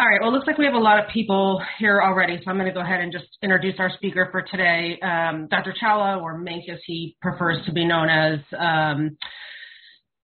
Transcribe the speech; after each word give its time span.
All 0.00 0.06
right. 0.06 0.18
Well, 0.18 0.30
it 0.30 0.32
looks 0.32 0.46
like 0.46 0.56
we 0.56 0.64
have 0.64 0.72
a 0.72 0.78
lot 0.78 0.98
of 0.98 1.10
people 1.10 1.62
here 1.78 2.00
already, 2.00 2.38
so 2.42 2.50
I'm 2.50 2.56
going 2.56 2.66
to 2.66 2.72
go 2.72 2.80
ahead 2.80 3.02
and 3.02 3.12
just 3.12 3.26
introduce 3.42 3.74
our 3.78 3.90
speaker 3.96 4.30
for 4.32 4.40
today. 4.40 4.98
Um, 5.02 5.46
Dr. 5.50 5.74
Chawla, 5.74 6.22
or 6.22 6.38
Mink 6.38 6.70
as 6.70 6.78
he 6.86 7.18
prefers 7.20 7.58
to 7.66 7.72
be 7.72 7.84
known 7.84 8.08
as, 8.08 8.38
um, 8.58 9.18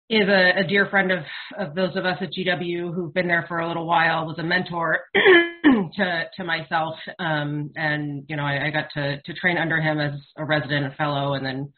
is 0.08 0.26
a, 0.30 0.60
a, 0.60 0.66
dear 0.66 0.86
friend 0.86 1.12
of, 1.12 1.18
of 1.58 1.74
those 1.74 1.94
of 1.94 2.06
us 2.06 2.16
at 2.22 2.32
GW 2.32 2.94
who've 2.94 3.12
been 3.12 3.28
there 3.28 3.44
for 3.48 3.58
a 3.58 3.68
little 3.68 3.86
while, 3.86 4.24
was 4.24 4.38
a 4.38 4.42
mentor 4.42 5.00
to, 5.14 6.24
to 6.34 6.44
myself. 6.44 6.94
Um, 7.18 7.70
and, 7.76 8.24
you 8.30 8.36
know, 8.36 8.44
I, 8.44 8.68
I, 8.68 8.70
got 8.70 8.86
to, 8.94 9.20
to 9.20 9.34
train 9.34 9.58
under 9.58 9.78
him 9.78 10.00
as 10.00 10.18
a 10.38 10.44
resident, 10.46 10.86
a 10.86 10.96
fellow, 10.96 11.34
and 11.34 11.44
then 11.44 11.72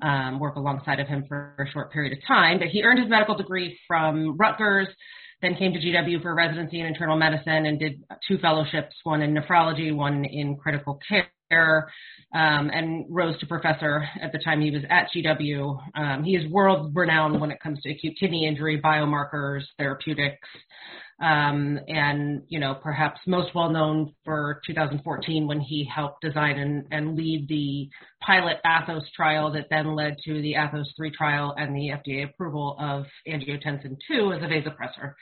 um, 0.00 0.38
work 0.38 0.54
alongside 0.54 1.00
of 1.00 1.08
him 1.08 1.24
for 1.26 1.56
a 1.58 1.68
short 1.72 1.92
period 1.92 2.12
of 2.12 2.20
time. 2.24 2.60
But 2.60 2.68
he 2.68 2.84
earned 2.84 3.00
his 3.00 3.10
medical 3.10 3.34
degree 3.34 3.76
from 3.88 4.36
Rutgers 4.36 4.86
then 5.42 5.56
came 5.56 5.72
to 5.72 5.78
GW 5.78 6.22
for 6.22 6.34
residency 6.34 6.80
in 6.80 6.86
internal 6.86 7.16
medicine 7.16 7.66
and 7.66 7.78
did 7.78 8.02
two 8.26 8.38
fellowships, 8.38 8.94
one 9.02 9.22
in 9.22 9.34
nephrology, 9.34 9.94
one 9.94 10.24
in 10.24 10.56
critical 10.56 11.00
care, 11.08 11.90
um, 12.32 12.70
and 12.72 13.04
rose 13.10 13.38
to 13.40 13.46
professor 13.46 14.04
at 14.22 14.32
the 14.32 14.38
time 14.38 14.60
he 14.60 14.70
was 14.70 14.82
at 14.88 15.08
GW. 15.14 15.78
Um, 15.94 16.22
he 16.22 16.36
is 16.36 16.50
world 16.50 16.92
renowned 16.94 17.40
when 17.40 17.50
it 17.50 17.60
comes 17.60 17.80
to 17.82 17.90
acute 17.90 18.16
kidney 18.18 18.46
injury, 18.46 18.80
biomarkers, 18.80 19.62
therapeutics, 19.78 20.48
um, 21.22 21.78
and 21.86 22.42
you 22.48 22.58
know 22.58 22.74
perhaps 22.74 23.20
most 23.26 23.54
well 23.54 23.70
known 23.70 24.12
for 24.24 24.60
2014 24.66 25.46
when 25.46 25.60
he 25.60 25.84
helped 25.84 26.20
design 26.20 26.58
and, 26.58 26.84
and 26.90 27.16
lead 27.16 27.48
the 27.48 27.88
pilot 28.20 28.58
Athos 28.66 29.08
trial 29.14 29.52
that 29.52 29.68
then 29.70 29.94
led 29.94 30.16
to 30.24 30.42
the 30.42 30.56
Athos 30.56 30.92
3 30.96 31.10
trial 31.12 31.54
and 31.56 31.74
the 31.74 31.90
FDA 31.90 32.28
approval 32.28 32.76
of 32.78 33.04
angiotensin 33.26 33.96
2 34.08 34.32
as 34.32 34.42
a 34.42 34.46
vasopressor. 34.46 35.14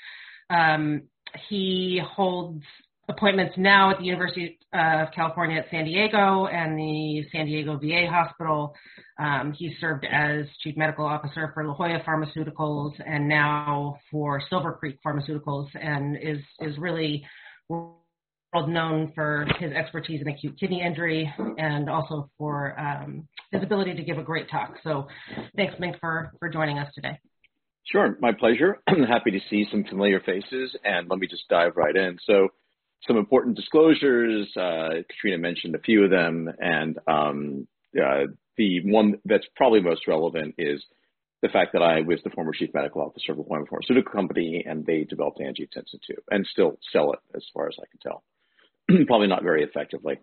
Um, 0.49 1.03
he 1.49 2.01
holds 2.03 2.65
appointments 3.11 3.55
now 3.57 3.91
at 3.91 3.99
the 3.99 4.05
University 4.05 4.59
of 4.73 5.09
California 5.15 5.59
at 5.59 5.67
San 5.71 5.85
Diego 5.85 6.47
and 6.47 6.79
the 6.79 7.27
San 7.33 7.47
Diego 7.47 7.77
VA 7.77 8.07
Hospital. 8.09 8.75
Um, 9.19 9.53
he 9.57 9.75
served 9.81 10.07
as 10.11 10.47
chief 10.63 10.77
medical 10.77 11.05
officer 11.05 11.51
for 11.53 11.67
La 11.67 11.75
Jolla 11.75 12.01
Pharmaceuticals 12.07 12.93
and 13.05 13.29
now 13.29 13.97
for 14.11 14.41
Silver 14.49 14.73
Creek 14.73 14.97
Pharmaceuticals, 15.05 15.69
and 15.75 16.17
is 16.17 16.39
is 16.61 16.79
really 16.79 17.25
world 17.69 17.97
known 18.69 19.13
for 19.15 19.47
his 19.59 19.73
expertise 19.73 20.21
in 20.21 20.29
acute 20.29 20.59
kidney 20.59 20.83
injury 20.83 21.33
and 21.59 21.89
also 21.89 22.31
for 22.39 22.79
um, 22.79 23.29
his 23.53 23.63
ability 23.63 23.95
to 23.95 24.03
give 24.03 24.19
a 24.19 24.23
great 24.23 24.51
talk. 24.51 24.75
So, 24.83 25.07
thanks, 25.57 25.75
Mink, 25.79 25.97
for 26.01 26.33
for 26.39 26.49
joining 26.49 26.79
us 26.79 26.93
today. 26.95 27.19
Sure, 27.85 28.17
my 28.21 28.33
pleasure. 28.33 28.79
I'm 28.87 29.03
happy 29.05 29.33
to 29.33 29.41
see 29.49 29.67
some 29.71 29.85
familiar 29.85 30.21
faces, 30.21 30.77
and 30.85 31.09
let 31.09 31.19
me 31.19 31.27
just 31.27 31.49
dive 31.49 31.73
right 31.77 31.97
in. 31.97 32.19
So 32.25 32.49
some 33.07 33.17
important 33.17 33.57
disclosures. 33.57 34.49
Uh, 34.57 35.03
Katrina 35.09 35.39
mentioned 35.39 35.75
a 35.75 35.81
few 35.81 36.05
of 36.05 36.11
them, 36.11 36.51
and 36.59 36.99
um, 37.07 37.69
uh, 37.97 38.25
the 38.57 38.81
one 38.85 39.19
that's 39.25 39.47
probably 39.57 39.81
most 39.81 40.07
relevant 40.07 40.55
is 40.59 40.83
the 41.43 41.49
fact 41.49 41.73
that 41.73 41.83
I 41.83 42.03
was 42.03 42.21
the 42.23 42.31
former 42.31 42.53
chief 42.53 42.71
medical 42.75 43.01
officer 43.01 43.33
of 43.33 43.39
a 43.39 43.45
pharmaceutical 43.45 44.13
company, 44.13 44.65
and 44.67 44.85
they 44.85 45.05
developed 45.05 45.41
angiotensin 45.41 46.01
II, 46.09 46.17
and 46.31 46.47
still 46.47 46.79
sell 46.93 47.13
it, 47.13 47.21
as 47.35 47.45
far 47.55 47.69
as 47.69 47.77
I 47.79 47.87
can 47.91 48.01
tell. 48.01 48.23
probably 49.07 49.29
not 49.29 49.43
very 49.43 49.63
effectively. 49.63 50.19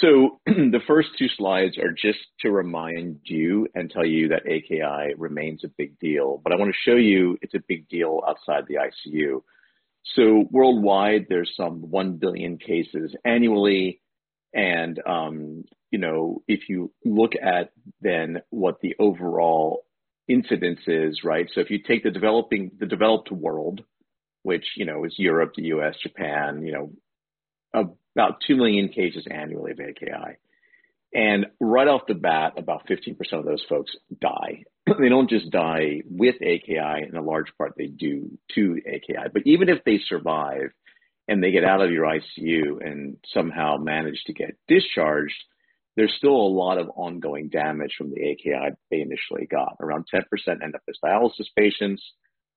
So 0.00 0.40
the 0.46 0.80
first 0.86 1.08
two 1.18 1.28
slides 1.36 1.78
are 1.78 1.92
just 1.92 2.20
to 2.40 2.50
remind 2.50 3.20
you 3.24 3.66
and 3.74 3.90
tell 3.90 4.06
you 4.06 4.28
that 4.28 4.46
AKI 4.46 5.14
remains 5.16 5.64
a 5.64 5.68
big 5.76 5.98
deal, 5.98 6.40
but 6.42 6.52
I 6.52 6.56
want 6.56 6.72
to 6.72 6.90
show 6.90 6.96
you 6.96 7.38
it's 7.42 7.54
a 7.54 7.62
big 7.66 7.88
deal 7.88 8.20
outside 8.26 8.64
the 8.68 8.76
ICU. 8.76 9.42
So 10.04 10.44
worldwide, 10.50 11.26
there's 11.28 11.52
some 11.56 11.90
1 11.90 12.16
billion 12.16 12.58
cases 12.58 13.14
annually. 13.24 14.00
And, 14.54 15.00
um, 15.06 15.64
you 15.90 15.98
know, 15.98 16.42
if 16.48 16.68
you 16.68 16.92
look 17.04 17.32
at 17.40 17.70
then 18.00 18.42
what 18.50 18.80
the 18.80 18.94
overall 18.98 19.84
incidence 20.28 20.80
is, 20.86 21.20
right? 21.24 21.48
So 21.54 21.60
if 21.60 21.70
you 21.70 21.78
take 21.78 22.02
the 22.02 22.10
developing, 22.10 22.72
the 22.78 22.86
developed 22.86 23.30
world, 23.30 23.82
which, 24.42 24.64
you 24.76 24.84
know, 24.84 25.04
is 25.04 25.14
Europe, 25.18 25.52
the 25.56 25.66
US, 25.74 25.94
Japan, 26.02 26.64
you 26.66 26.72
know, 26.72 26.92
about 28.14 28.40
2 28.46 28.56
million 28.56 28.88
cases 28.88 29.26
annually 29.30 29.72
of 29.72 29.80
AKI. 29.80 30.36
And 31.14 31.46
right 31.60 31.88
off 31.88 32.02
the 32.08 32.14
bat, 32.14 32.54
about 32.56 32.86
15% 32.88 33.16
of 33.32 33.44
those 33.44 33.64
folks 33.68 33.92
die. 34.20 34.64
they 34.98 35.08
don't 35.08 35.30
just 35.30 35.50
die 35.50 36.02
with 36.08 36.36
AKI, 36.36 37.06
in 37.08 37.16
a 37.16 37.22
large 37.22 37.52
part 37.56 37.74
they 37.76 37.86
do 37.86 38.30
to 38.54 38.78
AKI. 38.86 39.28
But 39.32 39.42
even 39.46 39.68
if 39.68 39.84
they 39.84 39.98
survive 40.08 40.70
and 41.28 41.42
they 41.42 41.52
get 41.52 41.64
out 41.64 41.82
of 41.82 41.90
your 41.90 42.04
ICU 42.04 42.84
and 42.84 43.16
somehow 43.32 43.76
manage 43.76 44.22
to 44.26 44.32
get 44.32 44.56
discharged, 44.68 45.34
there's 45.96 46.14
still 46.16 46.34
a 46.34 46.54
lot 46.54 46.78
of 46.78 46.90
ongoing 46.96 47.48
damage 47.48 47.94
from 47.96 48.10
the 48.10 48.22
AKI 48.30 48.74
they 48.90 49.00
initially 49.00 49.46
got. 49.50 49.76
Around 49.80 50.06
10% 50.12 50.22
end 50.62 50.74
up 50.74 50.80
as 50.88 50.96
dialysis 51.04 51.46
patients, 51.56 52.02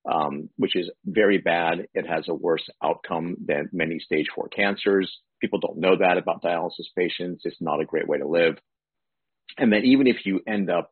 um, 0.09 0.49
which 0.57 0.75
is 0.75 0.89
very 1.05 1.37
bad. 1.37 1.87
It 1.93 2.07
has 2.07 2.27
a 2.29 2.33
worse 2.33 2.67
outcome 2.81 3.35
than 3.45 3.69
many 3.73 3.99
stage 3.99 4.27
four 4.33 4.47
cancers. 4.47 5.19
People 5.41 5.59
don't 5.59 5.79
know 5.79 5.97
that 5.97 6.17
about 6.17 6.43
dialysis 6.43 6.87
patients. 6.97 7.41
It's 7.43 7.61
not 7.61 7.81
a 7.81 7.85
great 7.85 8.07
way 8.07 8.19
to 8.19 8.27
live. 8.27 8.57
And 9.57 9.71
then 9.71 9.83
even 9.83 10.07
if 10.07 10.25
you 10.25 10.41
end 10.47 10.69
up 10.69 10.91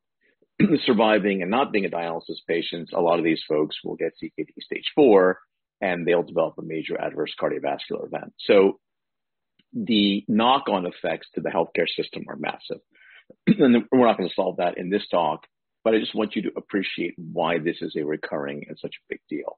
surviving 0.86 1.41
and 1.41 1.52
not 1.52 1.72
being 1.72 1.86
a 1.86 1.90
dialysis 1.90 2.38
patient, 2.47 2.90
a 2.94 3.02
lot 3.02 3.19
of 3.19 3.25
these 3.25 3.41
folks 3.47 3.78
will 3.84 3.96
get 3.96 4.14
CKD 4.22 4.52
stage 4.62 4.91
four 4.96 5.40
and 5.81 6.08
they'll 6.08 6.24
develop 6.24 6.56
a 6.58 6.62
major 6.62 7.00
adverse 7.00 7.34
cardiovascular 7.40 8.06
event. 8.06 8.34
So 8.40 8.80
the 9.74 10.24
knock 10.28 10.69
on 10.69 10.86
effects 10.86 11.28
to 11.36 11.41
the 11.41 11.50
healthcare 11.50 11.88
system 11.88 12.25
are 12.30 12.38
massive. 12.38 12.80
and 13.47 13.86
we're 13.91 14.08
not 14.08 14.18
going 14.18 14.30
to 14.30 14.36
solve 14.36 14.58
that 14.58 14.78
in 14.78 14.90
this 14.90 15.08
talk, 15.09 15.46
but 15.84 15.94
I 15.94 16.00
just 16.00 16.16
want 16.16 16.36
you 16.36 16.44
to 16.44 16.52
appreciate 16.56 17.16
why 17.18 17.59
this 17.59 17.78
is 17.81 17.96
a 17.97 18.06
recurring 18.06 18.66
and 18.68 18.78
such 18.80 18.96
a 18.96 19.06
big 19.09 19.20
deal. 19.30 19.58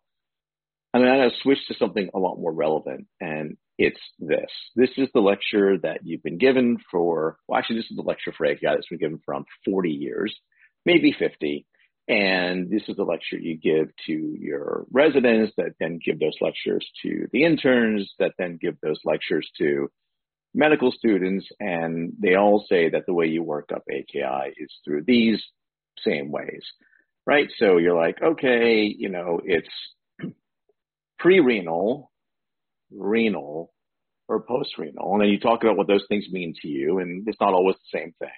I'm 0.94 1.02
going 1.02 1.30
to 1.30 1.36
switch 1.42 1.60
to 1.68 1.76
something 1.78 2.10
a 2.14 2.20
lot 2.20 2.40
more 2.40 2.54
relevant, 2.54 3.08
and 3.20 3.58
it's 3.78 4.00
this. 4.18 4.50
This 4.78 4.92
is 4.96 5.10
the 5.14 5.20
lecture 5.20 5.78
that 5.80 6.00
you've 6.04 6.24
been 6.24 6.38
given 6.38 6.78
for, 6.90 7.38
well, 7.48 7.60
actually, 7.60 7.80
this 7.80 7.92
is 7.92 7.98
the 7.98 8.02
lecture 8.02 8.32
for 8.32 8.46
AKI 8.46 8.60
that's 8.64 8.88
been 8.88 9.00
given 9.00 9.20
for 9.26 9.34
around 9.34 9.46
40 9.66 9.90
years, 9.90 10.34
maybe 10.86 11.16
50. 11.18 11.66
And 12.08 12.70
this 12.70 12.84
is 12.88 12.98
the 12.98 13.04
lecture 13.04 13.38
you 13.38 13.58
give 13.58 13.90
to 14.06 14.36
your 14.40 14.86
residents 14.92 15.54
that 15.58 15.74
then 15.80 16.00
give 16.04 16.20
those 16.20 16.38
lectures 16.40 16.86
to 17.02 17.28
the 17.32 17.44
interns 17.44 18.14
that 18.20 18.34
then 18.38 18.60
give 18.62 18.76
those 18.82 19.00
lectures 19.06 19.50
to 19.58 19.90
medical 20.54 20.92
students. 20.92 21.48
And 21.60 22.14
they 22.20 22.36
all 22.36 22.66
say 22.70 22.90
that 22.92 23.08
the 23.08 23.14
way 23.14 23.26
you 23.26 23.42
work 23.42 23.70
up 23.74 23.84
AKI 23.90 24.54
is 24.58 24.72
through 24.84 25.04
these 25.08 25.44
same 26.00 26.32
ways, 26.32 26.64
right? 27.26 27.50
So 27.58 27.78
you're 27.78 27.98
like, 27.98 28.22
okay, 28.22 28.84
you 28.84 29.10
know, 29.10 29.42
it's 29.44 29.68
pre-renal, 31.20 32.12
renal, 32.92 33.74
or 34.28 34.42
post-renal. 34.42 35.14
And 35.14 35.22
then 35.22 35.30
you 35.30 35.40
talk 35.40 35.64
about 35.64 35.78
what 35.78 35.88
those 35.88 36.06
things 36.08 36.26
mean 36.32 36.54
to 36.62 36.68
you, 36.68 37.00
and 37.00 37.28
it's 37.28 37.40
not 37.40 37.54
always 37.54 37.76
the 37.76 38.00
same 38.00 38.14
thing. 38.20 38.30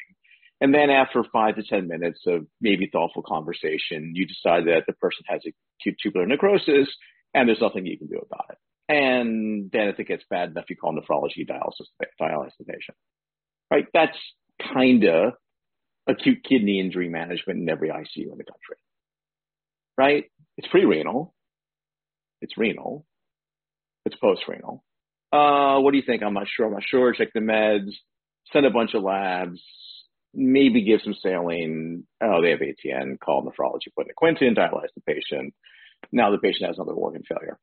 And 0.59 0.73
then 0.73 0.89
after 0.89 1.23
five 1.31 1.55
to 1.55 1.63
10 1.63 1.87
minutes 1.87 2.21
of 2.25 2.47
maybe 2.59 2.89
thoughtful 2.91 3.21
conversation, 3.21 4.13
you 4.15 4.25
decide 4.25 4.65
that 4.65 4.83
the 4.87 4.93
person 4.93 5.23
has 5.27 5.41
acute 5.45 5.97
tubular 6.01 6.25
necrosis 6.25 6.87
and 7.33 7.47
there's 7.47 7.61
nothing 7.61 7.85
you 7.85 7.97
can 7.97 8.07
do 8.07 8.19
about 8.19 8.45
it. 8.49 8.57
And 8.89 9.69
then 9.71 9.89
if 9.89 9.99
it 9.99 10.07
gets 10.07 10.23
bad 10.29 10.51
enough, 10.51 10.65
you 10.69 10.75
call 10.75 10.93
nephrology 10.93 11.47
dialysis, 11.47 11.87
dialysis 12.19 12.65
patient. 12.65 12.97
Right? 13.69 13.85
That's 13.93 14.17
kind 14.73 15.03
of 15.03 15.33
acute 16.07 16.43
kidney 16.47 16.79
injury 16.79 17.09
management 17.09 17.59
in 17.59 17.69
every 17.69 17.89
ICU 17.89 18.31
in 18.31 18.37
the 18.37 18.45
country. 18.45 18.77
Right? 19.97 20.25
It's 20.57 20.67
pre-renal. 20.69 21.35
It's 22.41 22.57
renal. 22.57 23.05
It's 24.05 24.15
post-renal. 24.15 24.83
Uh, 25.33 25.79
what 25.81 25.91
do 25.91 25.97
you 25.97 26.03
think? 26.05 26.23
I'm 26.23 26.33
not 26.33 26.47
sure. 26.47 26.67
I'm 26.67 26.73
not 26.73 26.83
sure. 26.87 27.13
Check 27.13 27.33
the 27.33 27.41
meds. 27.41 27.91
Send 28.53 28.65
a 28.65 28.69
bunch 28.69 28.93
of 28.93 29.03
labs. 29.03 29.59
Maybe 30.33 30.83
give 30.83 31.01
some 31.03 31.15
saline. 31.21 32.05
Oh, 32.21 32.41
they 32.41 32.51
have 32.51 32.59
ATN. 32.59 33.19
Call 33.19 33.43
nephrology. 33.43 33.93
Put 33.95 34.05
in 34.05 34.11
a 34.11 34.13
Quinton. 34.15 34.55
Dialyze 34.55 34.93
the 34.95 35.01
patient. 35.01 35.53
Now 36.11 36.31
the 36.31 36.37
patient 36.37 36.67
has 36.67 36.77
another 36.77 36.93
organ 36.93 37.23
failure. 37.27 37.57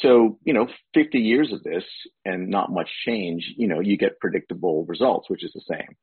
So, 0.00 0.38
you 0.44 0.54
know, 0.54 0.68
50 0.94 1.18
years 1.18 1.52
of 1.52 1.62
this 1.62 1.84
and 2.24 2.48
not 2.48 2.72
much 2.72 2.88
change, 3.04 3.52
you 3.56 3.68
know, 3.68 3.80
you 3.80 3.96
get 3.96 4.18
predictable 4.20 4.84
results, 4.86 5.28
which 5.28 5.44
is 5.44 5.52
the 5.52 5.62
same. 5.68 5.96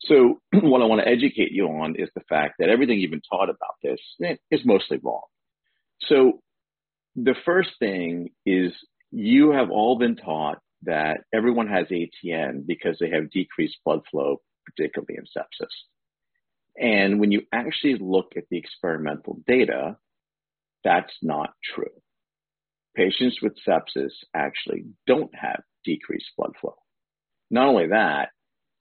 So 0.00 0.40
what 0.52 0.82
I 0.82 0.86
want 0.86 1.02
to 1.02 1.08
educate 1.08 1.52
you 1.52 1.66
on 1.68 1.96
is 1.96 2.08
the 2.14 2.22
fact 2.28 2.56
that 2.58 2.68
everything 2.68 2.98
you've 2.98 3.10
been 3.10 3.22
taught 3.30 3.48
about 3.48 3.76
this 3.82 4.00
eh, 4.22 4.36
is 4.50 4.60
mostly 4.64 4.98
wrong. 5.02 5.22
So 6.02 6.40
the 7.14 7.34
first 7.44 7.70
thing 7.78 8.30
is 8.44 8.72
you 9.10 9.52
have 9.52 9.70
all 9.70 9.98
been 9.98 10.16
taught 10.16 10.58
that 10.86 11.18
everyone 11.34 11.68
has 11.68 11.86
ATN 11.88 12.66
because 12.66 12.96
they 13.00 13.10
have 13.10 13.30
decreased 13.30 13.78
blood 13.84 14.00
flow, 14.10 14.40
particularly 14.66 15.16
in 15.18 15.24
sepsis. 15.24 15.68
And 16.78 17.20
when 17.20 17.32
you 17.32 17.42
actually 17.52 17.96
look 18.00 18.32
at 18.36 18.44
the 18.50 18.58
experimental 18.58 19.40
data, 19.46 19.98
that's 20.84 21.14
not 21.22 21.50
true. 21.74 21.90
patients 22.96 23.38
with 23.42 23.54
sepsis 23.66 24.12
actually 24.34 24.84
don't 25.06 25.34
have 25.34 25.62
decreased 25.84 26.30
blood 26.36 26.52
flow. 26.60 26.74
Not 27.50 27.68
only 27.68 27.88
that, 27.88 28.30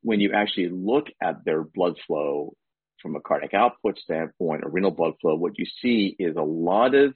when 0.01 0.19
you 0.19 0.31
actually 0.34 0.69
look 0.69 1.08
at 1.22 1.46
their 1.46 1.63
blood 1.63 1.96
flow 2.08 2.54
from 3.01 3.16
a 3.16 3.22
cardiac 3.22 3.54
output 3.54 4.00
standpoint 4.00 4.63
or 4.63 4.69
renal 4.69 4.92
blood 4.92 5.13
flow, 5.22 5.36
what 5.36 5.58
you 5.60 5.66
see 5.81 6.16
is 6.19 6.36
a 6.36 6.42
lot 6.42 6.96
of 6.96 7.13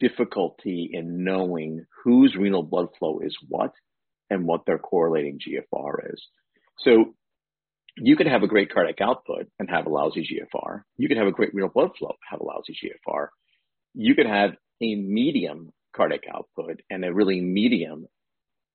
difficulty 0.00 0.90
in 0.92 1.24
knowing 1.24 1.84
whose 2.04 2.34
renal 2.36 2.62
blood 2.62 2.88
flow 2.98 3.20
is 3.20 3.36
what 3.48 3.72
and 4.30 4.46
what 4.46 4.66
their 4.66 4.78
correlating 4.78 5.38
GFR 5.38 6.12
is. 6.12 6.22
So 6.78 7.14
you 7.96 8.16
could 8.16 8.26
have 8.26 8.42
a 8.42 8.48
great 8.48 8.72
cardiac 8.72 9.00
output 9.00 9.46
and 9.58 9.70
have 9.70 9.86
a 9.86 9.90
lousy 9.90 10.20
GFR. 10.20 10.82
You 10.96 11.08
could 11.08 11.16
have 11.16 11.26
a 11.26 11.32
great 11.32 11.54
renal 11.54 11.70
blood 11.70 11.90
flow, 11.98 12.10
and 12.10 12.18
have 12.30 12.40
a 12.40 12.44
lousy 12.44 12.74
GFR. 12.74 13.28
You 13.94 14.14
could 14.14 14.26
have 14.26 14.50
a 14.82 14.94
medium 14.94 15.72
cardiac 15.96 16.24
output 16.32 16.82
and 16.90 17.04
a 17.04 17.12
really 17.12 17.40
medium 17.40 18.06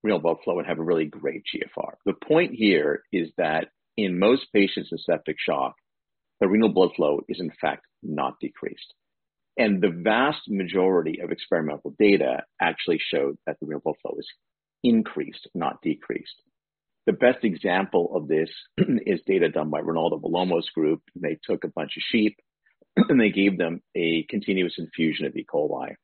renal 0.02 0.18
blood 0.18 0.38
flow 0.42 0.58
and 0.58 0.66
have 0.66 0.80
a 0.80 0.84
really 0.84 1.04
great 1.04 1.42
GFR. 1.54 1.94
The 2.04 2.14
point 2.14 2.52
here 2.54 3.02
is 3.12 3.28
that 3.38 3.68
in 3.96 4.18
most 4.18 4.46
patients 4.52 4.88
in 4.90 4.98
septic 4.98 5.36
shock, 5.38 5.74
the 6.40 6.48
renal 6.48 6.70
blood 6.70 6.90
flow 6.96 7.20
is 7.28 7.38
in 7.38 7.52
fact 7.60 7.86
not 8.02 8.40
decreased. 8.40 8.94
And 9.56 9.80
the 9.80 9.90
vast 10.02 10.40
majority 10.48 11.20
of 11.22 11.30
experimental 11.30 11.94
data 11.98 12.42
actually 12.60 12.98
showed 12.98 13.36
that 13.46 13.58
the 13.60 13.66
renal 13.66 13.82
blood 13.84 13.96
flow 14.02 14.16
is 14.18 14.26
increased, 14.82 15.48
not 15.54 15.82
decreased. 15.82 16.42
The 17.06 17.12
best 17.12 17.44
example 17.44 18.12
of 18.14 18.28
this 18.28 18.50
is 18.78 19.20
data 19.26 19.48
done 19.48 19.70
by 19.70 19.80
Rinaldo 19.80 20.18
Bellomo's 20.18 20.68
group. 20.70 21.02
They 21.16 21.38
took 21.42 21.64
a 21.64 21.68
bunch 21.68 21.96
of 21.96 22.02
sheep 22.10 22.36
and 22.96 23.20
they 23.20 23.30
gave 23.30 23.58
them 23.58 23.82
a 23.96 24.24
continuous 24.28 24.74
infusion 24.78 25.26
of 25.26 25.36
E. 25.36 25.44
coli. 25.52 25.94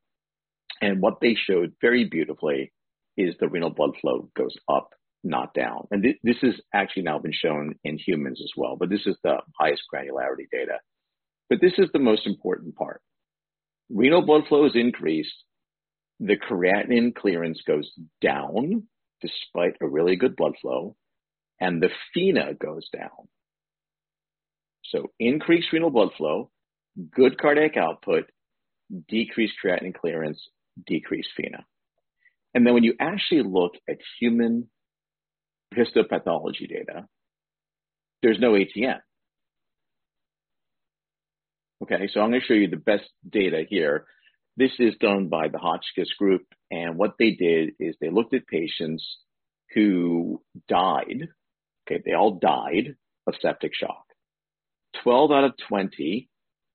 And 0.80 1.00
what 1.00 1.20
they 1.20 1.34
showed 1.34 1.72
very 1.80 2.04
beautifully 2.04 2.72
is 3.16 3.34
the 3.38 3.48
renal 3.48 3.70
blood 3.70 3.92
flow 4.00 4.30
goes 4.36 4.56
up, 4.68 4.90
not 5.24 5.54
down. 5.54 5.88
And 5.90 6.02
th- 6.02 6.18
this 6.22 6.36
has 6.42 6.54
actually 6.72 7.02
now 7.02 7.18
been 7.18 7.32
shown 7.32 7.74
in 7.84 7.98
humans 7.98 8.40
as 8.42 8.52
well, 8.56 8.76
but 8.76 8.88
this 8.88 9.06
is 9.06 9.16
the 9.24 9.38
highest 9.58 9.82
granularity 9.92 10.46
data. 10.52 10.78
But 11.50 11.60
this 11.60 11.74
is 11.78 11.88
the 11.92 11.98
most 11.98 12.26
important 12.26 12.76
part. 12.76 13.00
Renal 13.90 14.22
blood 14.22 14.42
flow 14.48 14.66
is 14.66 14.76
increased. 14.76 15.32
The 16.20 16.36
creatinine 16.36 17.14
clearance 17.14 17.60
goes 17.66 17.90
down 18.20 18.84
despite 19.20 19.76
a 19.80 19.86
really 19.86 20.16
good 20.16 20.36
blood 20.36 20.54
flow, 20.60 20.96
and 21.60 21.82
the 21.82 21.90
FeNA 22.16 22.58
goes 22.58 22.88
down. 22.90 23.28
So 24.84 25.10
increased 25.18 25.72
renal 25.72 25.90
blood 25.90 26.10
flow, 26.16 26.50
good 27.14 27.38
cardiac 27.38 27.76
output, 27.76 28.30
decreased 29.08 29.54
creatinine 29.64 29.94
clearance, 29.94 30.40
decreased 30.86 31.30
FeNA. 31.38 31.64
And 32.54 32.66
then 32.66 32.74
when 32.74 32.84
you 32.84 32.94
actually 33.00 33.42
look 33.42 33.72
at 33.88 33.98
human 34.20 34.68
histopathology 35.74 36.68
data, 36.68 37.06
there's 38.22 38.38
no 38.40 38.52
ATN. 38.52 38.98
Okay, 41.82 42.08
so 42.12 42.20
I'm 42.20 42.30
going 42.30 42.40
to 42.40 42.46
show 42.46 42.54
you 42.54 42.68
the 42.68 42.76
best 42.76 43.04
data 43.28 43.64
here. 43.68 44.06
This 44.58 44.72
is 44.80 44.96
done 44.98 45.28
by 45.28 45.46
the 45.46 45.58
Hotchkiss 45.58 46.12
group, 46.18 46.42
and 46.68 46.98
what 46.98 47.14
they 47.16 47.30
did 47.30 47.74
is 47.78 47.94
they 48.00 48.10
looked 48.10 48.34
at 48.34 48.48
patients 48.48 49.06
who 49.72 50.42
died. 50.66 51.28
Okay, 51.86 52.02
they 52.04 52.14
all 52.14 52.40
died 52.40 52.96
of 53.28 53.34
septic 53.40 53.70
shock. 53.72 54.04
12 55.04 55.30
out 55.30 55.44
of 55.44 55.52
20 55.68 56.28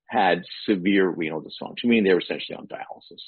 had 0.06 0.44
severe 0.66 1.06
renal 1.10 1.42
dysfunction, 1.42 1.84
meaning 1.84 2.04
they 2.04 2.14
were 2.14 2.20
essentially 2.20 2.56
on 2.56 2.66
dialysis. 2.68 3.20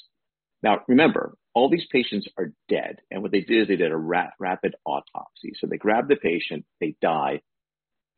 Now, 0.63 0.79
remember, 0.87 1.37
all 1.53 1.69
these 1.69 1.85
patients 1.91 2.27
are 2.35 2.51
dead, 2.67 3.01
and 3.11 3.21
what 3.21 3.31
they 3.31 3.41
did 3.41 3.61
is 3.61 3.67
they 3.67 3.75
did 3.75 3.91
a 3.91 3.95
ra- 3.97 4.31
rapid 4.39 4.73
autopsy. 4.85 5.53
So 5.59 5.67
they 5.67 5.77
grab 5.77 6.07
the 6.07 6.15
patient, 6.15 6.65
they 6.81 6.95
die, 6.99 7.41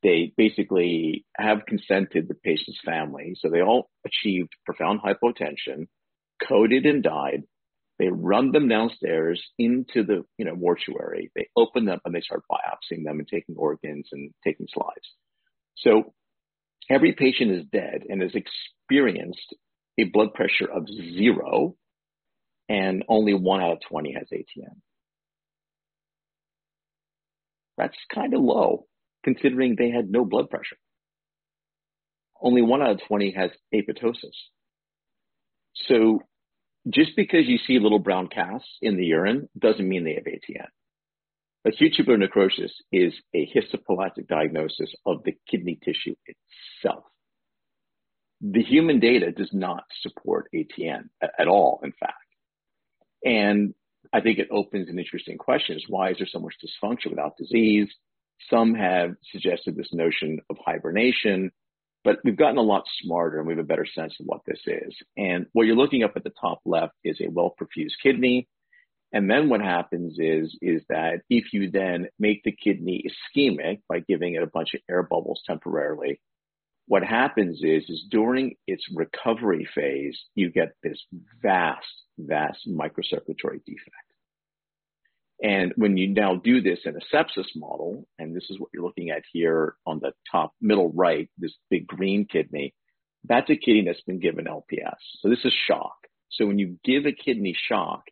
they 0.04 0.32
basically 0.38 1.26
have 1.36 1.66
consented 1.68 2.30
the 2.30 2.36
patient's 2.36 2.80
family. 2.86 3.36
So 3.42 3.50
they 3.50 3.62
all 3.62 3.90
achieved 4.06 4.54
profound 4.66 5.02
hypotension, 5.02 5.88
coded 6.48 6.86
and 6.86 7.04
died. 7.04 7.44
They 7.98 8.08
run 8.08 8.52
them 8.52 8.68
downstairs 8.70 9.42
into 9.58 10.04
the 10.04 10.24
you 10.38 10.46
know 10.46 10.56
mortuary. 10.56 11.32
They 11.36 11.48
open 11.56 11.86
them 11.86 12.00
and 12.06 12.16
they 12.16 12.22
start 12.22 12.44
biopsying 12.50 13.04
them 13.04 13.20
and 13.20 13.28
taking 13.28 13.56
organs 13.58 14.08
and 14.12 14.32
taking 14.44 14.68
slides. 14.74 15.16
So 15.78 16.14
every 16.90 17.14
patient 17.14 17.52
is 17.52 17.66
dead 17.72 18.04
and 18.08 18.22
has 18.22 18.32
experienced 18.36 19.56
a 20.00 20.06
blood 20.06 20.34
pressure 20.34 20.70
of 20.72 20.88
zero, 20.88 21.76
and 22.70 23.04
only 23.10 23.34
one 23.34 23.62
out 23.62 23.74
of 23.74 23.80
20 23.90 24.14
has 24.14 24.28
ATN. 24.34 24.78
That's 27.78 27.98
kind 28.14 28.34
of 28.34 28.42
low 28.42 28.86
considering 29.24 29.76
they 29.76 29.90
had 29.90 30.10
no 30.10 30.26
blood 30.26 30.50
pressure. 30.50 30.78
Only 32.42 32.62
one 32.62 32.82
out 32.82 32.92
of 32.92 33.02
20 33.08 33.32
has 33.38 33.52
apoptosis. 33.74 34.36
So 35.88 36.22
just 36.90 37.16
because 37.16 37.46
you 37.46 37.58
see 37.66 37.80
little 37.80 38.00
brown 38.00 38.28
casts 38.28 38.70
in 38.82 38.98
the 38.98 39.06
urine 39.06 39.50
doesn't 39.58 39.88
mean 39.88 40.04
they 40.04 40.16
have 40.16 40.24
ATN. 40.24 40.68
Acute 41.66 41.94
tubular 41.96 42.18
necrosis 42.18 42.72
is 42.92 43.14
a 43.36 43.46
histoplastic 43.54 44.28
diagnosis 44.28 44.90
of 45.06 45.24
the 45.24 45.36
kidney 45.50 45.78
tissue 45.84 46.16
itself. 46.26 47.04
The 48.42 48.64
human 48.64 49.00
data 49.00 49.32
does 49.32 49.50
not 49.52 49.84
support 50.02 50.50
ATN 50.56 51.10
at 51.22 51.48
all, 51.48 51.82
in 51.84 51.92
fact. 52.00 52.16
And 53.26 53.74
I 54.14 54.22
think 54.22 54.40
it 54.40 54.48
opens 54.50 54.88
an 54.88 54.98
interesting 54.98 55.38
question 55.38 55.76
is 55.76 55.84
why 55.90 56.12
is 56.12 56.18
there 56.18 56.28
so 56.32 56.40
much 56.40 56.56
dysfunction 56.64 57.10
without 57.10 57.38
disease? 57.38 57.90
Some 58.50 58.74
have 58.76 59.16
suggested 59.32 59.76
this 59.76 59.92
notion 59.92 60.40
of 60.50 60.56
hibernation, 60.66 61.52
but 62.04 62.20
we've 62.24 62.38
gotten 62.38 62.58
a 62.58 62.62
lot 62.62 62.84
smarter 63.02 63.40
and 63.40 63.48
we 63.48 63.54
have 63.54 63.64
a 63.64 63.68
better 63.68 63.86
sense 63.86 64.16
of 64.20 64.26
what 64.26 64.42
this 64.46 64.62
is. 64.66 64.96
And 65.18 65.48
what 65.54 65.66
you're 65.66 65.76
looking 65.76 66.04
up 66.04 66.14
at 66.16 66.24
the 66.24 66.34
top 66.40 66.60
left 66.66 66.94
is 67.04 67.20
a 67.20 67.30
well 67.30 67.54
perfused 67.60 68.02
kidney. 68.02 68.48
And 69.12 69.30
then 69.30 69.50
what 69.50 69.62
happens 69.62 70.18
is, 70.20 70.56
is 70.62 70.84
that 70.90 71.22
if 71.30 71.52
you 71.52 71.72
then 71.72 72.08
make 72.20 72.44
the 72.44 72.52
kidney 72.52 73.04
ischemic 73.36 73.82
by 73.90 74.02
giving 74.02 74.36
it 74.36 74.44
a 74.44 74.48
bunch 74.48 74.76
of 74.76 74.82
air 74.90 75.02
bubbles 75.02 75.42
temporarily, 75.48 76.22
what 76.86 77.04
happens 77.04 77.62
is, 77.64 77.84
is 77.90 78.06
during 78.10 78.56
its 78.68 78.84
recovery 78.94 79.68
phase, 79.76 80.18
you 80.36 80.52
get 80.52 80.74
this 80.84 81.00
vast, 81.42 81.86
vast 82.18 82.68
microcirculatory 82.68 83.64
defect. 83.66 84.09
And 85.42 85.72
when 85.78 85.96
you 85.96 86.10
now 86.10 86.36
do 86.36 86.62
this 86.62 86.80
in 86.86 86.96
a 86.96 87.16
sepsis 87.16 87.48
model, 87.56 88.06
and 88.18 88.36
this 88.36 88.50
is 88.50 88.60
what 88.60 88.70
you're 88.74 88.84
looking 88.84 89.10
at 89.10 89.24
here 89.32 89.76
on 89.86 90.00
the 90.00 90.12
top 90.30 90.52
middle 90.60 90.92
right, 90.92 91.30
this 91.38 91.54
big 91.70 91.88
green 91.88 92.26
kidney, 92.30 92.74
that's 93.24 93.50
a 93.50 93.56
kidney 93.56 93.86
that's 93.86 94.02
been 94.02 94.20
given 94.20 94.46
LPS. 94.46 94.98
So 95.22 95.30
this 95.30 95.46
is 95.46 95.54
shock. 95.68 95.96
So 96.30 96.46
when 96.46 96.60
you 96.60 96.78
give 96.84 97.06
a 97.06 97.14
kidney 97.14 97.56
shock, 97.70 98.04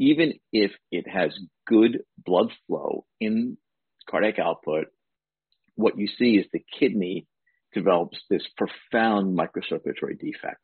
even 0.00 0.34
if 0.52 0.72
it 0.90 1.08
has 1.08 1.30
good 1.66 2.02
blood 2.18 2.50
flow 2.66 3.04
in 3.20 3.56
cardiac 4.10 4.40
output, 4.40 4.86
what 5.76 5.98
you 5.98 6.08
see 6.18 6.36
is 6.36 6.46
the 6.52 6.64
kidney 6.78 7.26
develops 7.72 8.18
this 8.30 8.42
profound 8.56 9.38
microcirculatory 9.38 10.18
defect. 10.18 10.60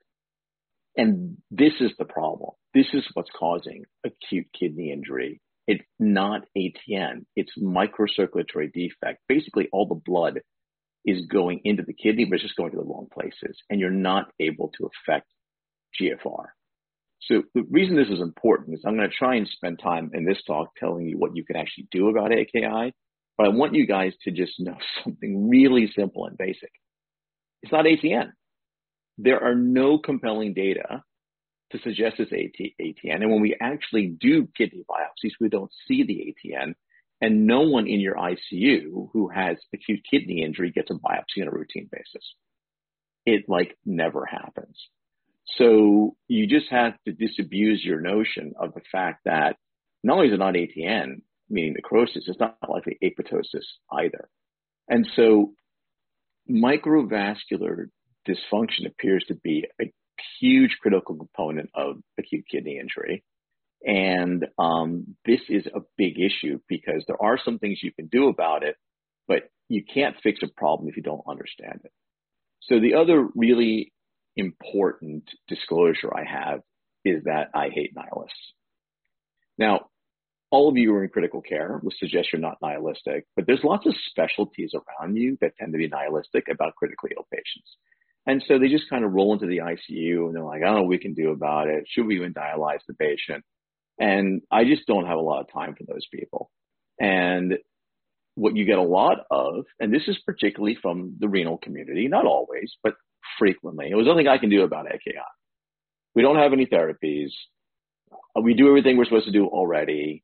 And 0.97 1.37
this 1.51 1.75
is 1.81 1.93
the 1.99 2.05
problem. 2.05 2.51
This 2.75 2.87
is 2.93 3.07
what's 3.15 3.31
causing 3.37 3.85
acute 4.05 4.47
kidney 4.59 4.93
injury 4.93 5.41
it's 5.67 5.85
not 5.99 6.43
ATN, 6.57 7.25
it's 7.37 7.53
microcirculatory 7.59 8.73
defect. 8.73 9.21
Basically, 9.29 9.69
all 9.73 9.87
the 9.87 9.95
blood 9.95 10.41
is 11.05 11.27
going 11.27 11.61
into 11.65 11.83
the 11.83 11.95
kidney, 11.95 12.25
but 12.25 12.35
it's 12.35 12.43
just 12.43 12.57
going 12.57 12.71
to 12.73 12.77
the 12.77 12.85
wrong 12.85 13.09
places, 13.13 13.57
and 13.69 13.81
you're 13.81 13.91
not 13.91 14.31
able 14.39 14.71
to 14.79 14.89
affect 14.89 15.27
GFR. 16.01 16.47
So 17.23 17.43
the 17.55 17.65
reason 17.71 17.97
this 17.97 18.09
is 18.09 18.21
important 18.21 18.75
is 18.75 18.83
I'm 18.85 18.97
going 18.97 19.09
to 19.09 19.15
try 19.15 19.37
and 19.37 19.47
spend 19.47 19.79
time 19.79 20.11
in 20.15 20.25
this 20.25 20.43
talk 20.47 20.75
telling 20.77 21.07
you 21.07 21.19
what 21.19 21.37
you 21.37 21.45
can 21.45 21.57
actually 21.57 21.89
do 21.91 22.09
about 22.09 22.33
AKI, 22.33 22.93
but 23.37 23.47
I 23.47 23.51
want 23.51 23.75
you 23.75 23.87
guys 23.87 24.13
to 24.25 24.31
just 24.31 24.53
know 24.59 24.77
something 25.05 25.49
really 25.49 25.91
simple 25.97 26.27
and 26.27 26.37
basic. 26.37 26.71
It's 27.63 27.73
not 27.73 27.85
ATN. 27.85 28.33
There 29.19 29.43
are 29.43 29.55
no 29.55 29.99
compelling 29.99 30.55
data 30.55 31.03
to 31.73 31.79
suggest 31.81 32.17
it's 32.19 32.33
ATN. 32.33 33.23
And 33.23 33.31
when 33.31 33.41
we 33.41 33.57
actually 33.61 34.09
do 34.21 34.49
kidney 34.57 34.85
biopsies, 34.89 35.33
we 35.41 35.49
don't 35.49 35.71
see 35.87 36.03
the 36.05 36.35
ATN. 36.35 36.75
And 37.21 37.47
no 37.47 37.61
one 37.63 37.87
in 37.87 38.01
your 38.01 38.17
ICU 38.17 39.11
who 39.13 39.29
has 39.29 39.59
acute 39.75 40.01
kidney 40.11 40.43
injury 40.43 40.71
gets 40.71 40.91
a 40.91 40.95
biopsy 40.95 41.43
on 41.43 41.49
a 41.49 41.53
routine 41.53 41.89
basis. 41.93 42.35
It 43.27 43.45
like 43.49 43.77
never 43.85 44.25
happens. 44.25 44.77
So 45.59 46.17
you 46.29 46.47
just 46.47 46.71
have 46.71 46.95
to 47.07 47.13
disabuse 47.13 47.85
your 47.85 48.01
notion 48.01 48.55
of 48.59 48.73
the 48.75 48.81
fact 48.91 49.21
that 49.25 49.57
not 50.03 50.15
only 50.15 50.29
is 50.29 50.35
it 50.35 50.39
not 50.39 50.55
ATN, 50.55 51.23
meaning 51.49 51.75
necrosis, 51.75 52.25
it's 52.27 52.41
not 52.41 52.57
likely 52.69 52.99
apoptosis 53.03 53.65
either. 53.93 54.29
And 54.89 55.07
so 55.15 55.53
microvascular 56.51 57.87
dysfunction 58.29 58.87
appears 58.87 59.25
to 59.29 59.35
be 59.35 59.67
a 59.81 59.93
huge 60.41 60.79
critical 60.81 61.17
component 61.17 61.71
of 61.75 61.97
acute 62.19 62.45
kidney 62.51 62.79
injury. 62.79 63.25
And 63.87 64.47
um, 64.59 65.17
this 65.25 65.41
is 65.49 65.67
a 65.67 65.81
big 65.97 66.19
issue 66.19 66.61
because 66.69 67.05
there 67.07 67.23
are 67.23 67.39
some 67.43 67.59
things 67.59 67.81
you 67.83 67.93
can 67.93 68.09
do 68.09 68.29
about 68.29 68.63
it, 68.63 68.77
but 69.27 69.51
you 69.69 69.83
can't 69.83 70.17
fix 70.23 70.41
a 70.43 70.49
problem 70.49 70.89
if 70.89 70.97
you 70.97 71.03
don't 71.03 71.23
understand 71.27 71.81
it. 71.85 71.93
So 72.63 72.79
the 72.79 72.95
other 72.95 73.27
really 73.35 73.93
important 74.37 75.25
disclosure 75.49 76.15
I 76.15 76.25
have 76.25 76.61
is 77.05 77.25
that 77.25 77.49
I 77.55 77.71
hate 77.71 77.93
nihilists. 77.95 78.53
Now, 79.57 79.87
all 80.51 80.69
of 80.69 80.77
you 80.77 80.91
who 80.91 80.97
are 80.97 81.05
in 81.05 81.11
critical 81.11 81.41
care, 81.41 81.79
which 81.83 81.97
suggest 81.99 82.29
you're 82.33 82.41
not 82.41 82.59
nihilistic, 82.61 83.27
but 83.37 83.47
there's 83.47 83.65
lots 83.65 83.87
of 83.87 83.95
specialties 84.11 84.73
around 84.75 85.17
you 85.17 85.39
that 85.41 85.57
tend 85.57 85.73
to 85.73 85.79
be 85.79 85.89
nihilistic 85.89 86.49
about 86.51 86.75
critically 86.75 87.11
ill 87.17 87.27
patients. 87.33 87.77
And 88.27 88.43
so 88.47 88.59
they 88.59 88.69
just 88.69 88.91
kind 88.91 89.05
of 89.05 89.13
roll 89.13 89.33
into 89.33 89.47
the 89.47 89.59
ICU 89.59 90.27
and 90.27 90.35
they're 90.35 90.45
like, 90.45 90.63
I 90.63 90.67
don't 90.67 90.75
know 90.75 90.83
what 90.83 90.91
we 90.91 90.99
can 90.99 91.15
do 91.15 91.31
about 91.31 91.69
it. 91.69 91.85
Should 91.89 92.07
we 92.07 92.17
even 92.17 92.35
dialyze 92.35 92.81
the 92.87 92.95
patient? 92.95 93.45
And 93.99 94.43
I 94.51 94.65
just 94.65 94.87
don't 94.87 95.07
have 95.07 95.19
a 95.19 95.23
lot 95.23 95.41
of 95.41 95.53
time 95.53 95.75
for 95.75 95.85
those 95.85 96.07
people. 96.13 96.51
And 96.99 97.59
what 98.35 98.57
you 98.57 98.65
get 98.65 98.79
a 98.79 98.83
lot 98.83 99.19
of, 99.31 99.65
and 99.79 99.93
this 99.93 100.07
is 100.07 100.19
particularly 100.25 100.77
from 100.81 101.17
the 101.19 101.29
renal 101.29 101.59
community, 101.59 102.09
not 102.09 102.27
always, 102.27 102.73
but 102.83 102.95
frequently, 103.39 103.89
it 103.91 103.95
was 103.95 104.07
nothing 104.07 104.29
I 104.29 104.39
can 104.39 104.51
do 104.51 104.63
about 104.63 104.87
AKI. 104.87 105.19
We 106.15 106.23
don't 106.23 106.37
have 106.37 106.53
any 106.53 106.67
therapies. 106.67 107.31
Uh, 108.13 108.41
we 108.43 108.55
do 108.55 108.69
everything 108.69 108.97
we're 108.97 109.05
supposed 109.05 109.27
to 109.27 109.33
do 109.33 109.47
already 109.47 110.23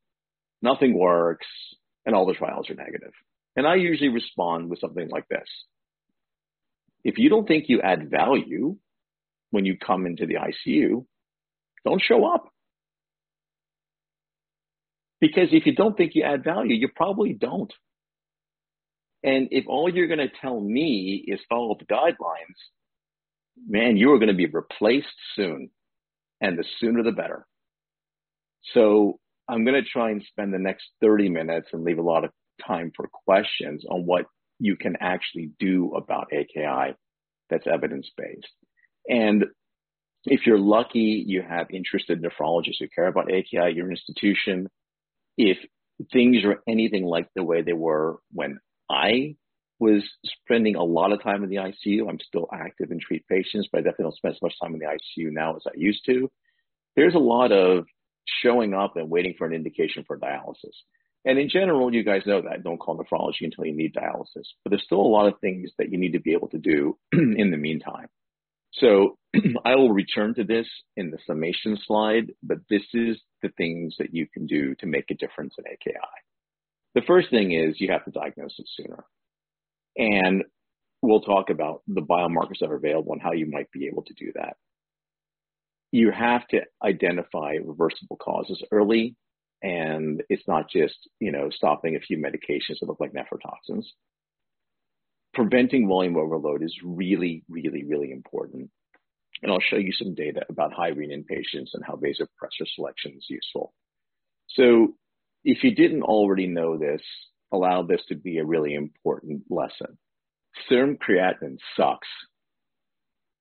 nothing 0.62 0.98
works, 0.98 1.46
and 2.04 2.14
all 2.14 2.26
the 2.26 2.34
trials 2.34 2.68
are 2.70 2.74
negative. 2.74 3.12
And 3.56 3.66
I 3.66 3.76
usually 3.76 4.08
respond 4.08 4.68
with 4.68 4.80
something 4.80 5.08
like 5.08 5.28
this. 5.28 5.48
If 7.06 7.18
you 7.18 7.28
don't 7.28 7.46
think 7.46 7.66
you 7.68 7.80
add 7.82 8.10
value 8.10 8.78
when 9.52 9.64
you 9.64 9.78
come 9.78 10.06
into 10.06 10.26
the 10.26 10.34
ICU, 10.34 11.06
don't 11.84 12.02
show 12.02 12.26
up. 12.26 12.48
Because 15.20 15.50
if 15.52 15.66
you 15.66 15.74
don't 15.76 15.96
think 15.96 16.16
you 16.16 16.24
add 16.24 16.42
value, 16.42 16.74
you 16.74 16.88
probably 16.96 17.32
don't. 17.32 17.72
And 19.22 19.46
if 19.52 19.66
all 19.68 19.88
you're 19.88 20.08
going 20.08 20.18
to 20.18 20.36
tell 20.40 20.60
me 20.60 21.24
is 21.28 21.38
follow 21.48 21.76
the 21.78 21.84
guidelines, 21.84 22.58
man, 23.68 23.96
you 23.96 24.12
are 24.12 24.18
going 24.18 24.26
to 24.26 24.34
be 24.34 24.46
replaced 24.46 25.06
soon. 25.36 25.70
And 26.40 26.58
the 26.58 26.64
sooner 26.80 27.04
the 27.04 27.12
better. 27.12 27.46
So 28.74 29.20
I'm 29.48 29.64
going 29.64 29.80
to 29.80 29.88
try 29.88 30.10
and 30.10 30.24
spend 30.24 30.52
the 30.52 30.58
next 30.58 30.86
30 31.00 31.28
minutes 31.28 31.68
and 31.72 31.84
leave 31.84 31.98
a 31.98 32.02
lot 32.02 32.24
of 32.24 32.32
time 32.66 32.90
for 32.96 33.06
questions 33.06 33.84
on 33.88 34.06
what 34.06 34.26
you 34.58 34.76
can 34.76 34.96
actually 35.00 35.50
do 35.58 35.94
about 35.94 36.32
AKI 36.32 36.94
that's 37.50 37.66
evidence 37.66 38.10
based. 38.16 38.48
And 39.08 39.46
if 40.24 40.46
you're 40.46 40.58
lucky, 40.58 41.24
you 41.26 41.42
have 41.42 41.70
interested 41.70 42.22
nephrologists 42.22 42.80
who 42.80 42.88
care 42.88 43.06
about 43.06 43.30
AKI 43.30 43.58
at 43.58 43.74
your 43.74 43.90
institution. 43.90 44.68
If 45.36 45.58
things 46.12 46.44
are 46.44 46.62
anything 46.68 47.04
like 47.04 47.28
the 47.34 47.44
way 47.44 47.62
they 47.62 47.72
were 47.72 48.18
when 48.32 48.58
I 48.90 49.36
was 49.78 50.02
spending 50.24 50.76
a 50.76 50.82
lot 50.82 51.12
of 51.12 51.22
time 51.22 51.44
in 51.44 51.50
the 51.50 51.56
ICU, 51.56 52.08
I'm 52.08 52.18
still 52.20 52.48
active 52.52 52.90
and 52.90 53.00
treat 53.00 53.26
patients, 53.28 53.68
but 53.70 53.78
I 53.78 53.82
definitely 53.82 54.04
don't 54.04 54.16
spend 54.16 54.34
as 54.34 54.42
much 54.42 54.54
time 54.60 54.74
in 54.74 54.80
the 54.80 54.86
ICU 54.86 55.30
now 55.30 55.56
as 55.56 55.62
I 55.66 55.72
used 55.76 56.04
to. 56.06 56.30
There's 56.96 57.14
a 57.14 57.18
lot 57.18 57.52
of 57.52 57.84
showing 58.42 58.74
up 58.74 58.96
and 58.96 59.10
waiting 59.10 59.34
for 59.36 59.46
an 59.46 59.52
indication 59.52 60.04
for 60.06 60.18
dialysis. 60.18 60.74
And 61.26 61.40
in 61.40 61.48
general, 61.48 61.92
you 61.92 62.04
guys 62.04 62.22
know 62.24 62.40
that. 62.42 62.62
Don't 62.62 62.78
call 62.78 62.96
nephrology 62.96 63.42
until 63.42 63.66
you 63.66 63.76
need 63.76 63.94
dialysis. 63.94 64.46
But 64.62 64.70
there's 64.70 64.84
still 64.84 65.00
a 65.00 65.02
lot 65.02 65.26
of 65.26 65.40
things 65.40 65.70
that 65.76 65.90
you 65.90 65.98
need 65.98 66.12
to 66.12 66.20
be 66.20 66.32
able 66.32 66.48
to 66.48 66.58
do 66.58 66.96
in 67.12 67.50
the 67.50 67.56
meantime. 67.56 68.06
So 68.74 69.18
I 69.64 69.74
will 69.74 69.92
return 69.92 70.34
to 70.34 70.44
this 70.44 70.68
in 70.96 71.10
the 71.10 71.18
summation 71.26 71.76
slide, 71.84 72.32
but 72.44 72.58
this 72.70 72.84
is 72.94 73.16
the 73.42 73.50
things 73.56 73.96
that 73.98 74.14
you 74.14 74.28
can 74.32 74.46
do 74.46 74.76
to 74.76 74.86
make 74.86 75.10
a 75.10 75.14
difference 75.14 75.54
in 75.58 75.64
AKI. 75.66 75.98
The 76.94 77.02
first 77.06 77.28
thing 77.30 77.52
is 77.52 77.80
you 77.80 77.90
have 77.90 78.04
to 78.04 78.12
diagnose 78.12 78.54
it 78.58 78.68
sooner. 78.76 79.04
And 79.96 80.44
we'll 81.02 81.22
talk 81.22 81.50
about 81.50 81.82
the 81.88 82.02
biomarkers 82.02 82.60
that 82.60 82.70
are 82.70 82.76
available 82.76 83.12
and 83.12 83.22
how 83.22 83.32
you 83.32 83.50
might 83.50 83.70
be 83.72 83.88
able 83.88 84.04
to 84.04 84.14
do 84.14 84.32
that 84.36 84.56
you 85.92 86.10
have 86.10 86.46
to 86.48 86.60
identify 86.84 87.54
reversible 87.64 88.16
causes 88.16 88.62
early 88.70 89.14
and 89.66 90.22
it's 90.28 90.46
not 90.46 90.70
just 90.70 90.94
you 91.18 91.32
know 91.32 91.50
stopping 91.50 91.96
a 91.96 92.00
few 92.00 92.18
medications 92.18 92.78
that 92.80 92.86
look 92.86 93.00
like 93.00 93.12
nephrotoxins. 93.12 93.84
Preventing 95.34 95.88
volume 95.88 96.16
overload 96.16 96.62
is 96.62 96.74
really 96.84 97.42
really 97.48 97.84
really 97.84 98.12
important. 98.12 98.70
And 99.42 99.52
i'll 99.52 99.60
show 99.60 99.76
you 99.76 99.92
some 99.92 100.14
data 100.14 100.42
about 100.48 100.72
high 100.72 100.92
renin 100.92 101.26
patients 101.26 101.72
and 101.74 101.84
how 101.84 101.94
vasopressor 101.96 102.66
selection 102.74 103.14
is 103.16 103.26
useful. 103.28 103.74
So 104.50 104.94
if 105.44 105.64
you 105.64 105.74
didn't 105.74 106.04
already 106.04 106.46
know 106.46 106.78
this 106.78 107.02
allow 107.52 107.82
this 107.82 108.00
to 108.08 108.14
be 108.14 108.38
a 108.38 108.44
really 108.44 108.74
important 108.74 109.42
lesson. 109.50 109.98
Serum 110.68 110.96
creatinine 110.96 111.58
sucks. 111.76 112.08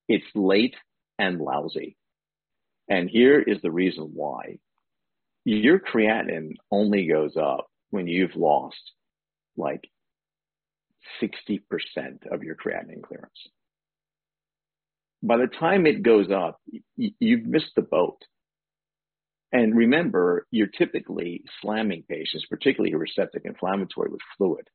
It's 0.07 0.25
late 0.35 0.75
and 1.17 1.39
lousy. 1.39 1.97
And 2.87 3.09
here 3.09 3.39
is 3.39 3.57
the 3.61 3.71
reason 3.71 4.11
why. 4.13 4.59
Your 5.45 5.79
creatinine 5.79 6.55
only 6.71 7.07
goes 7.07 7.37
up 7.37 7.67
when 7.91 8.07
you've 8.07 8.35
lost 8.35 8.91
like 9.55 9.89
60% 11.21 11.59
of 12.31 12.43
your 12.43 12.55
creatinine 12.55 13.03
clearance. 13.03 13.49
By 15.21 15.37
the 15.37 15.47
time 15.47 15.85
it 15.85 16.03
goes 16.03 16.31
up, 16.31 16.59
you've 16.97 17.45
missed 17.45 17.71
the 17.75 17.83
boat. 17.83 18.17
And 19.51 19.75
remember, 19.75 20.47
you're 20.51 20.67
typically 20.67 21.43
slamming 21.61 22.03
patients, 22.09 22.45
particularly 22.49 22.91
your 22.91 23.05
septic 23.07 23.43
inflammatory 23.45 24.09
with 24.09 24.21
fluid. 24.37 24.67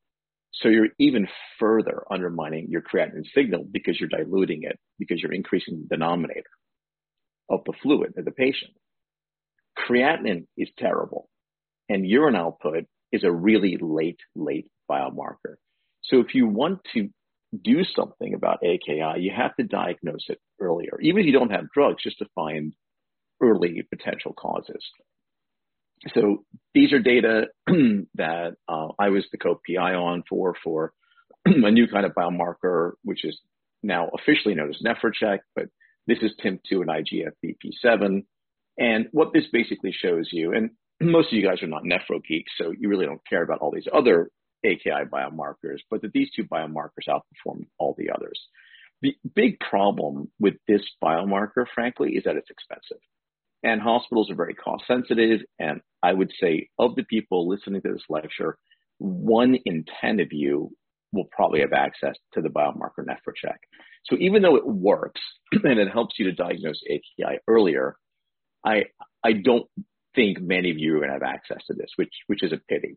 So 0.53 0.69
you're 0.69 0.89
even 0.99 1.29
further 1.59 2.05
undermining 2.11 2.69
your 2.71 2.83
creatinine 2.83 3.27
signal 3.35 3.67
because 3.71 4.01
you're 4.01 4.09
diluting 4.09 4.63
it, 4.63 4.79
because 4.99 5.21
you're 5.21 5.33
increasing 5.33 5.83
the 5.83 5.97
denominator 5.97 6.51
of 7.49 7.61
the 7.67 7.73
fluid 7.83 8.15
of 8.17 8.25
the 8.25 8.31
patient. 8.31 8.73
Creatinine 9.89 10.47
is 10.57 10.69
terrible, 10.79 11.29
and 11.89 12.07
urine 12.07 12.37
output 12.37 12.85
is 13.13 13.25
a 13.25 13.33
really 13.33 13.79
late, 13.81 14.21
late 14.35 14.69
biomarker. 14.91 15.57
So 16.03 16.21
if 16.21 16.35
you 16.35 16.47
want 16.47 16.81
to 16.95 17.09
do 17.63 17.83
something 17.97 18.35
about 18.35 18.63
AKI, 18.65 19.21
you 19.21 19.33
have 19.37 19.55
to 19.57 19.65
diagnose 19.65 20.27
it 20.29 20.39
earlier, 20.61 20.99
even 21.01 21.21
if 21.21 21.27
you 21.27 21.33
don't 21.33 21.53
have 21.53 21.71
drugs, 21.75 22.03
just 22.03 22.19
to 22.19 22.27
find 22.35 22.75
early 23.43 23.83
potential 23.91 24.33
causes. 24.33 24.85
So 26.15 26.45
these 26.75 26.93
are 26.93 26.99
data 26.99 27.49
that 27.67 28.55
uh, 28.69 28.89
I 28.99 29.11
was 29.11 29.27
the 29.31 29.39
co-PI 29.39 29.95
on 29.95 30.23
for 30.29 30.55
for 30.63 30.93
a 31.45 31.71
new 31.71 31.89
kind 31.89 32.07
of 32.07 32.13
biomarker, 32.13 32.93
which 33.03 33.25
is 33.25 33.39
now 33.83 34.11
officially 34.15 34.55
known 34.55 34.71
as 34.71 34.83
NephroCheck, 34.85 35.41
but 35.55 35.67
this 36.07 36.19
is 36.23 36.33
TIMP2 36.43 36.83
and 36.83 36.89
IGF-BP7. 36.89 38.25
And 38.79 39.07
what 39.13 39.33
this 39.33 39.45
basically 39.53 39.93
shows 39.93 40.29
you, 40.33 40.53
and 40.53 40.71
most 41.01 41.29
of 41.29 41.33
you 41.35 41.47
guys 41.47 41.63
are 41.63 41.67
not 41.67 41.83
nephro 41.85 42.23
geeks, 42.27 42.53
so 42.57 42.73
you 42.79 42.89
really 42.89 43.07
don't 43.07 43.27
care 43.29 43.43
about 43.43 43.61
all 43.61 43.73
these 43.73 43.89
other 43.93 44.31
AKI 44.65 45.05
biomarkers, 45.11 45.79
but 45.91 46.03
that 46.03 46.13
these 46.13 46.31
two 46.35 46.45
biomarkers 46.45 47.09
outperform 47.09 47.67
all 47.79 47.95
the 47.97 48.11
others. 48.11 48.39
The 49.03 49.15
big 49.35 49.59
problem 49.61 50.31
with 50.39 50.55
this 50.69 50.83
biomarker, 51.03 51.65
frankly, 51.75 52.11
is 52.17 52.25
that 52.25 52.37
it's 52.37 52.51
expensive. 52.51 52.99
And 53.63 53.81
hospitals 53.81 54.31
are 54.31 54.35
very 54.35 54.55
cost 54.55 54.85
sensitive. 54.87 55.41
And 55.59 55.81
I 56.03 56.13
would 56.13 56.33
say, 56.41 56.69
of 56.79 56.97
the 56.97 57.05
people 57.05 57.49
listening 57.49 57.83
to 57.83 57.93
this 57.93 58.05
lecture, 58.09 58.57
one 58.99 59.57
in 59.65 59.85
10 60.01 60.21
of 60.21 60.29
you 60.33 60.71
will 61.13 61.29
probably 61.33 61.61
have 61.61 61.73
access 61.73 62.15
to 62.35 62.43
the 62.43 62.49
biomarker 62.49 63.05
NephroCheck. 63.05 63.57
So 64.05 64.17
even 64.19 64.43
though 64.43 64.57
it 64.57 64.67
works 64.67 65.21
and 65.53 65.79
it 65.79 65.91
helps 65.91 66.19
you 66.19 66.27
to 66.27 66.33
diagnose 66.33 66.81
AKI 66.89 67.39
earlier, 67.49 67.97
I 68.65 68.85
I 69.25 69.33
don't 69.33 69.67
think 70.15 70.41
many 70.41 70.71
of 70.71 70.79
you 70.79 70.97
are 70.97 70.99
going 70.99 71.09
to 71.09 71.15
have 71.15 71.23
access 71.23 71.65
to 71.67 71.75
this, 71.75 71.91
which 71.97 72.13
which 72.27 72.43
is 72.43 72.53
a 72.53 72.61
pity. 72.69 72.97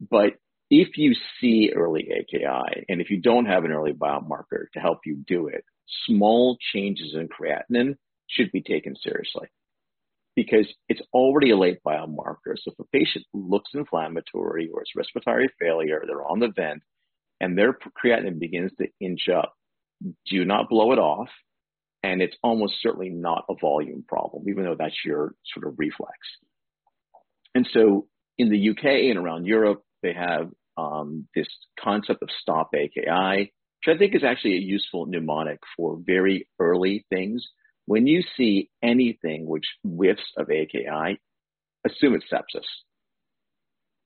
But 0.00 0.34
if 0.70 0.96
you 0.96 1.14
see 1.40 1.72
early 1.74 2.08
AKI 2.10 2.84
and 2.88 3.00
if 3.00 3.10
you 3.10 3.20
don't 3.20 3.46
have 3.46 3.64
an 3.64 3.72
early 3.72 3.92
biomarker 3.92 4.66
to 4.72 4.80
help 4.80 5.00
you 5.04 5.16
do 5.26 5.48
it, 5.48 5.64
small 6.06 6.56
changes 6.72 7.14
in 7.14 7.28
creatinine 7.28 7.96
should 8.28 8.50
be 8.52 8.62
taken 8.62 8.96
seriously 8.96 9.48
because 10.36 10.66
it's 10.88 11.02
already 11.12 11.50
a 11.50 11.56
late 11.56 11.78
biomarker. 11.86 12.56
So 12.56 12.72
if 12.72 12.78
a 12.78 12.84
patient 12.92 13.24
looks 13.32 13.70
inflammatory 13.74 14.68
or 14.72 14.82
it's 14.82 14.96
respiratory 14.96 15.48
failure, 15.60 16.02
they're 16.06 16.26
on 16.26 16.40
the 16.40 16.48
vent, 16.48 16.82
and 17.40 17.56
their 17.56 17.76
creatinine 18.04 18.38
begins 18.38 18.72
to 18.78 18.88
inch 19.00 19.28
up, 19.28 19.54
do 20.26 20.44
not 20.44 20.68
blow 20.68 20.92
it 20.92 20.98
off. 20.98 21.28
And 22.04 22.20
it's 22.20 22.36
almost 22.42 22.74
certainly 22.82 23.08
not 23.08 23.46
a 23.48 23.54
volume 23.58 24.04
problem, 24.06 24.46
even 24.46 24.64
though 24.64 24.76
that's 24.78 25.06
your 25.06 25.34
sort 25.54 25.66
of 25.66 25.78
reflex. 25.78 26.18
And 27.54 27.66
so 27.72 28.08
in 28.36 28.50
the 28.50 28.70
UK 28.70 28.84
and 28.84 29.16
around 29.16 29.46
Europe, 29.46 29.82
they 30.02 30.12
have 30.12 30.50
um, 30.76 31.26
this 31.34 31.48
concept 31.82 32.22
of 32.22 32.28
stop 32.42 32.72
AKI, 32.74 33.54
which 33.86 33.94
I 33.94 33.96
think 33.96 34.14
is 34.14 34.22
actually 34.22 34.56
a 34.56 34.60
useful 34.60 35.06
mnemonic 35.06 35.60
for 35.78 35.98
very 35.98 36.46
early 36.60 37.06
things. 37.08 37.42
When 37.86 38.06
you 38.06 38.22
see 38.36 38.68
anything 38.82 39.46
which 39.46 39.64
whiffs 39.82 40.30
of 40.36 40.50
AKI, 40.50 41.18
assume 41.86 42.16
it's 42.16 42.26
sepsis. 42.30 42.66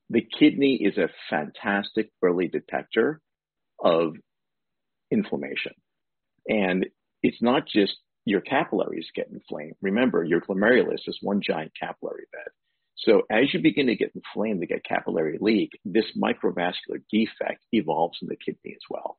The 0.09 0.25
kidney 0.39 0.75
is 0.75 0.97
a 0.97 1.09
fantastic 1.29 2.11
early 2.23 2.47
detector 2.47 3.19
of 3.77 4.13
inflammation. 5.11 5.73
And 6.47 6.85
it's 7.23 7.41
not 7.41 7.67
just 7.67 7.93
your 8.25 8.41
capillaries 8.41 9.07
get 9.15 9.29
inflamed. 9.31 9.75
Remember, 9.81 10.23
your 10.23 10.41
glomerulus 10.41 11.07
is 11.07 11.17
one 11.21 11.41
giant 11.41 11.71
capillary 11.79 12.25
bed. 12.31 12.51
So 12.97 13.23
as 13.31 13.53
you 13.53 13.61
begin 13.61 13.87
to 13.87 13.95
get 13.95 14.11
inflamed, 14.13 14.61
to 14.61 14.67
get 14.67 14.83
capillary 14.83 15.37
leak, 15.39 15.71
this 15.85 16.05
microvascular 16.21 17.01
defect 17.11 17.63
evolves 17.71 18.19
in 18.21 18.27
the 18.27 18.35
kidney 18.35 18.75
as 18.75 18.83
well. 18.89 19.17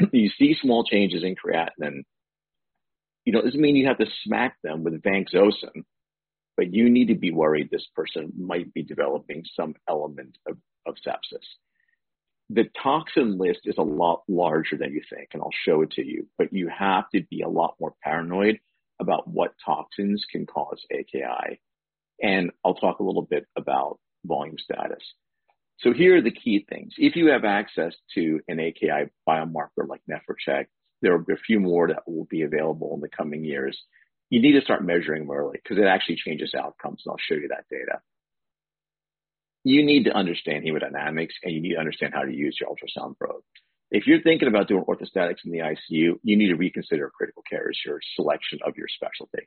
you 0.12 0.28
see 0.38 0.56
small 0.60 0.84
changes 0.84 1.22
in 1.22 1.36
creatinine. 1.36 2.02
You 3.24 3.32
know, 3.32 3.38
it 3.38 3.44
doesn't 3.44 3.60
mean 3.60 3.76
you 3.76 3.86
have 3.86 3.98
to 3.98 4.06
smack 4.24 4.56
them 4.64 4.82
with 4.82 5.00
vancomycin, 5.02 5.84
but 6.56 6.74
you 6.74 6.90
need 6.90 7.08
to 7.08 7.14
be 7.14 7.30
worried 7.30 7.70
this 7.70 7.86
person 7.94 8.32
might 8.36 8.74
be 8.74 8.82
developing 8.82 9.44
some 9.54 9.74
element 9.88 10.36
of, 10.48 10.56
of 10.86 10.96
sepsis. 11.06 11.46
The 12.50 12.64
toxin 12.82 13.38
list 13.38 13.60
is 13.64 13.76
a 13.78 13.82
lot 13.82 14.22
larger 14.28 14.76
than 14.76 14.92
you 14.92 15.02
think, 15.08 15.28
and 15.32 15.42
I'll 15.42 15.50
show 15.64 15.82
it 15.82 15.92
to 15.92 16.06
you, 16.06 16.26
but 16.36 16.52
you 16.52 16.68
have 16.68 17.08
to 17.10 17.22
be 17.30 17.42
a 17.42 17.48
lot 17.48 17.76
more 17.80 17.94
paranoid 18.02 18.58
about 19.00 19.26
what 19.26 19.54
toxins 19.64 20.24
can 20.30 20.46
cause 20.46 20.84
AKI. 20.90 21.60
And 22.22 22.50
I'll 22.64 22.74
talk 22.74 23.00
a 23.00 23.04
little 23.04 23.22
bit 23.22 23.46
about 23.56 23.98
volume 24.24 24.56
status. 24.58 25.02
So 25.78 25.92
here 25.92 26.16
are 26.16 26.22
the 26.22 26.30
key 26.30 26.64
things. 26.68 26.94
If 26.96 27.16
you 27.16 27.28
have 27.28 27.44
access 27.44 27.94
to 28.14 28.40
an 28.46 28.60
AKI 28.60 29.10
biomarker 29.28 29.88
like 29.88 30.02
NEPHROCHECK, 30.08 30.66
there 31.00 31.14
are 31.14 31.24
a 31.32 31.36
few 31.44 31.58
more 31.58 31.88
that 31.88 32.08
will 32.08 32.26
be 32.26 32.42
available 32.42 32.94
in 32.94 33.00
the 33.00 33.08
coming 33.08 33.44
years. 33.44 33.76
You 34.30 34.40
need 34.40 34.52
to 34.52 34.60
start 34.60 34.84
measuring 34.84 35.26
them 35.26 35.36
early 35.36 35.58
because 35.62 35.78
it 35.78 35.86
actually 35.86 36.16
changes 36.16 36.54
outcomes, 36.54 37.02
and 37.04 37.10
I'll 37.10 37.18
show 37.18 37.34
you 37.34 37.48
that 37.48 37.64
data. 37.68 38.00
You 39.64 39.84
need 39.84 40.04
to 40.04 40.12
understand 40.12 40.64
hemodynamics 40.64 41.34
and 41.42 41.54
you 41.54 41.60
need 41.60 41.74
to 41.74 41.80
understand 41.80 42.14
how 42.14 42.22
to 42.22 42.34
use 42.34 42.56
your 42.60 42.70
ultrasound 42.70 43.16
probe. 43.18 43.42
If 43.90 44.06
you're 44.06 44.22
thinking 44.22 44.48
about 44.48 44.68
doing 44.68 44.84
orthostatics 44.84 45.44
in 45.44 45.52
the 45.52 45.58
ICU, 45.58 46.18
you 46.22 46.36
need 46.36 46.48
to 46.48 46.56
reconsider 46.56 47.10
critical 47.14 47.42
care 47.48 47.68
as 47.68 47.78
your 47.84 48.00
selection 48.16 48.58
of 48.66 48.76
your 48.76 48.88
specialty. 48.88 49.46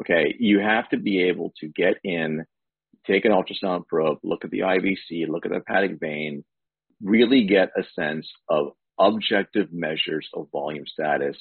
Okay, 0.00 0.36
you 0.38 0.60
have 0.60 0.88
to 0.90 0.96
be 0.96 1.22
able 1.24 1.52
to 1.60 1.68
get 1.68 1.96
in 2.04 2.44
take 3.06 3.24
an 3.24 3.32
ultrasound 3.32 3.86
probe, 3.86 4.18
look 4.22 4.44
at 4.44 4.50
the 4.50 4.60
IVC, 4.60 5.28
look 5.28 5.46
at 5.46 5.50
the 5.50 5.56
hepatic 5.56 5.98
vein, 5.98 6.44
really 7.02 7.44
get 7.44 7.70
a 7.76 7.82
sense 7.94 8.28
of 8.48 8.72
objective 8.98 9.72
measures 9.72 10.28
of 10.34 10.48
volume 10.52 10.86
status. 10.86 11.36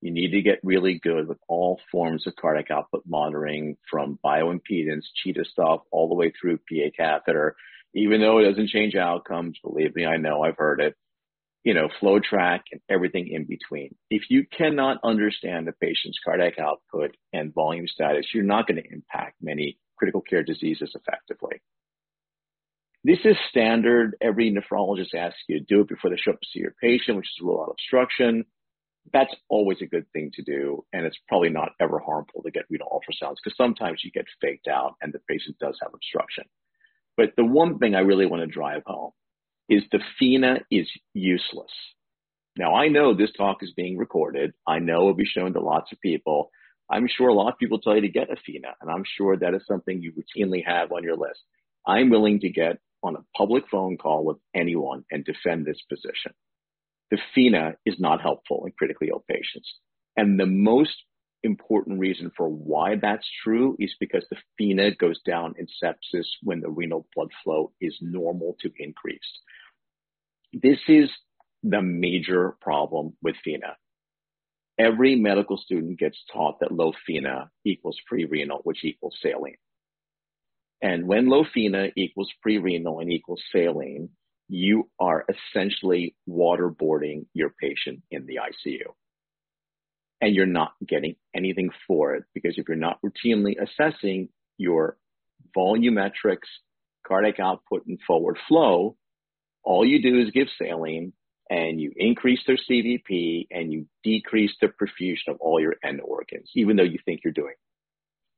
You 0.00 0.12
need 0.12 0.32
to 0.32 0.42
get 0.42 0.60
really 0.62 1.00
good 1.02 1.26
with 1.26 1.38
all 1.48 1.80
forms 1.90 2.26
of 2.26 2.36
cardiac 2.36 2.70
output 2.70 3.04
monitoring 3.06 3.76
from 3.90 4.18
bioimpedance, 4.24 5.04
cheetah 5.22 5.44
stuff, 5.46 5.80
all 5.90 6.08
the 6.08 6.14
way 6.14 6.32
through 6.32 6.58
PA 6.58 6.90
catheter. 6.96 7.56
Even 7.94 8.20
though 8.20 8.38
it 8.38 8.48
doesn't 8.48 8.68
change 8.68 8.94
outcomes, 8.94 9.58
believe 9.62 9.94
me, 9.96 10.04
I 10.04 10.18
know, 10.18 10.42
I've 10.42 10.58
heard 10.58 10.80
it. 10.80 10.94
You 11.64 11.74
know, 11.74 11.88
FloTrac 12.00 12.60
and 12.70 12.80
everything 12.88 13.28
in 13.28 13.44
between. 13.44 13.96
If 14.08 14.24
you 14.28 14.46
cannot 14.56 14.98
understand 15.02 15.66
the 15.66 15.72
patient's 15.72 16.18
cardiac 16.24 16.58
output 16.60 17.16
and 17.32 17.52
volume 17.52 17.88
status, 17.88 18.26
you're 18.32 18.44
not 18.44 18.68
going 18.68 18.80
to 18.80 18.92
impact 18.92 19.36
many 19.40 19.78
critical 19.96 20.20
care 20.20 20.44
diseases 20.44 20.94
effectively. 20.94 21.60
This 23.02 23.18
is 23.24 23.36
standard. 23.50 24.16
Every 24.20 24.52
nephrologist 24.52 25.14
asks 25.14 25.38
you 25.48 25.58
to 25.58 25.64
do 25.64 25.80
it 25.80 25.88
before 25.88 26.10
they 26.10 26.16
show 26.16 26.32
up 26.32 26.40
to 26.40 26.48
see 26.52 26.60
your 26.60 26.74
patient, 26.80 27.16
which 27.16 27.26
is 27.26 27.44
rule 27.44 27.62
out 27.62 27.70
obstruction. 27.70 28.44
That's 29.12 29.34
always 29.48 29.78
a 29.82 29.86
good 29.86 30.06
thing 30.12 30.30
to 30.34 30.42
do, 30.42 30.84
and 30.92 31.06
it's 31.06 31.18
probably 31.28 31.50
not 31.50 31.72
ever 31.80 31.98
harmful 31.98 32.42
to 32.42 32.50
get 32.50 32.64
renal 32.70 32.88
ultrasounds 32.90 33.36
because 33.42 33.56
sometimes 33.56 34.02
you 34.04 34.10
get 34.10 34.26
faked 34.40 34.68
out 34.68 34.94
and 35.00 35.12
the 35.12 35.20
patient 35.28 35.58
does 35.58 35.78
have 35.82 35.94
obstruction. 35.94 36.44
But 37.16 37.30
the 37.36 37.44
one 37.44 37.78
thing 37.78 37.94
I 37.94 38.00
really 38.00 38.26
want 38.26 38.42
to 38.42 38.46
drive 38.46 38.82
home 38.84 39.12
is 39.68 39.82
the 39.90 40.00
FENA 40.20 40.60
is 40.70 40.88
useless. 41.14 41.70
Now 42.58 42.74
I 42.74 42.88
know 42.88 43.14
this 43.14 43.32
talk 43.32 43.62
is 43.62 43.72
being 43.76 43.96
recorded. 43.96 44.52
I 44.66 44.78
know 44.78 45.02
it'll 45.02 45.14
be 45.14 45.26
shown 45.26 45.52
to 45.54 45.60
lots 45.60 45.92
of 45.92 46.00
people. 46.00 46.50
I'm 46.90 47.08
sure 47.08 47.28
a 47.28 47.34
lot 47.34 47.52
of 47.52 47.58
people 47.58 47.80
tell 47.80 47.94
you 47.94 48.02
to 48.02 48.08
get 48.08 48.30
a 48.30 48.36
FENA, 48.36 48.74
and 48.80 48.90
I'm 48.90 49.04
sure 49.16 49.36
that 49.36 49.54
is 49.54 49.62
something 49.66 50.00
you 50.00 50.12
routinely 50.12 50.64
have 50.66 50.92
on 50.92 51.02
your 51.02 51.16
list. 51.16 51.40
I'm 51.86 52.10
willing 52.10 52.40
to 52.40 52.48
get 52.48 52.78
on 53.02 53.16
a 53.16 53.24
public 53.36 53.64
phone 53.70 53.96
call 53.96 54.24
with 54.24 54.38
anyone 54.54 55.04
and 55.10 55.24
defend 55.24 55.64
this 55.64 55.80
position. 55.88 56.32
The 57.10 57.18
FENA 57.36 57.76
is 57.84 57.96
not 57.98 58.20
helpful 58.20 58.64
in 58.66 58.72
critically 58.72 59.08
ill 59.10 59.24
patients. 59.28 59.72
And 60.16 60.38
the 60.40 60.46
most 60.46 60.96
important 61.42 62.00
reason 62.00 62.32
for 62.36 62.48
why 62.48 62.96
that's 62.96 63.28
true 63.44 63.76
is 63.78 63.94
because 64.00 64.24
the 64.30 64.38
FENA 64.58 64.98
goes 64.98 65.20
down 65.24 65.54
in 65.58 65.66
sepsis 65.66 66.26
when 66.42 66.60
the 66.60 66.70
renal 66.70 67.06
blood 67.14 67.28
flow 67.44 67.72
is 67.80 67.96
normal 68.00 68.56
to 68.60 68.70
increased. 68.78 69.40
This 70.52 70.78
is 70.88 71.10
the 71.62 71.82
major 71.82 72.56
problem 72.60 73.16
with 73.22 73.36
FENA 73.46 73.74
every 74.78 75.16
medical 75.16 75.56
student 75.56 75.98
gets 75.98 76.18
taught 76.32 76.60
that 76.60 76.72
low 76.72 76.92
FeNA 77.08 77.48
equals 77.64 77.98
pre-renal, 78.06 78.60
which 78.64 78.84
equals 78.84 79.16
saline. 79.22 79.56
And 80.82 81.06
when 81.06 81.28
low 81.28 81.44
FeNA 81.44 81.92
equals 81.96 82.30
pre-renal 82.42 83.00
and 83.00 83.10
equals 83.10 83.42
saline, 83.52 84.10
you 84.48 84.88
are 84.98 85.24
essentially 85.28 86.14
waterboarding 86.28 87.26
your 87.34 87.50
patient 87.50 88.02
in 88.10 88.26
the 88.26 88.36
ICU. 88.36 88.92
And 90.20 90.34
you're 90.34 90.46
not 90.46 90.72
getting 90.86 91.16
anything 91.34 91.70
for 91.86 92.14
it 92.14 92.24
because 92.32 92.54
if 92.56 92.68
you're 92.68 92.76
not 92.76 92.98
routinely 93.02 93.54
assessing 93.60 94.28
your 94.56 94.96
volumetrics, 95.56 96.48
cardiac 97.06 97.38
output, 97.38 97.86
and 97.86 97.98
forward 98.06 98.38
flow, 98.48 98.96
all 99.62 99.84
you 99.84 100.00
do 100.00 100.20
is 100.20 100.30
give 100.30 100.48
saline 100.58 101.12
and 101.50 101.80
you 101.80 101.92
increase 101.96 102.40
their 102.46 102.56
CVP 102.56 103.48
and 103.50 103.72
you 103.72 103.86
decrease 104.02 104.52
the 104.60 104.68
perfusion 104.68 105.28
of 105.28 105.36
all 105.40 105.60
your 105.60 105.74
end 105.84 106.00
organs, 106.02 106.48
even 106.54 106.76
though 106.76 106.82
you 106.82 106.98
think 107.04 107.20
you're 107.22 107.32
doing 107.32 107.54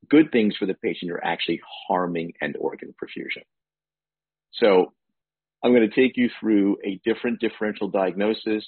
good 0.08 0.30
things 0.32 0.56
for 0.56 0.66
the 0.66 0.74
patient, 0.74 1.08
you're 1.08 1.24
actually 1.24 1.60
harming 1.88 2.32
end 2.40 2.56
organ 2.58 2.94
perfusion. 3.02 3.42
So 4.52 4.92
I'm 5.62 5.72
going 5.72 5.88
to 5.88 5.94
take 5.94 6.16
you 6.16 6.30
through 6.40 6.78
a 6.84 7.00
different 7.04 7.40
differential 7.40 7.88
diagnosis 7.88 8.64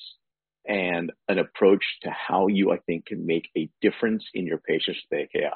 and 0.67 1.13
an 1.29 1.39
approach 1.39 1.83
to 2.03 2.11
how 2.11 2.49
you, 2.49 2.73
I 2.73 2.79
think, 2.79 3.07
can 3.07 3.27
make 3.27 3.49
a 3.57 3.71
difference 3.81 4.25
in 4.35 4.47
your 4.47 4.59
patients 4.59 5.01
with 5.11 5.21
AKI. 5.21 5.49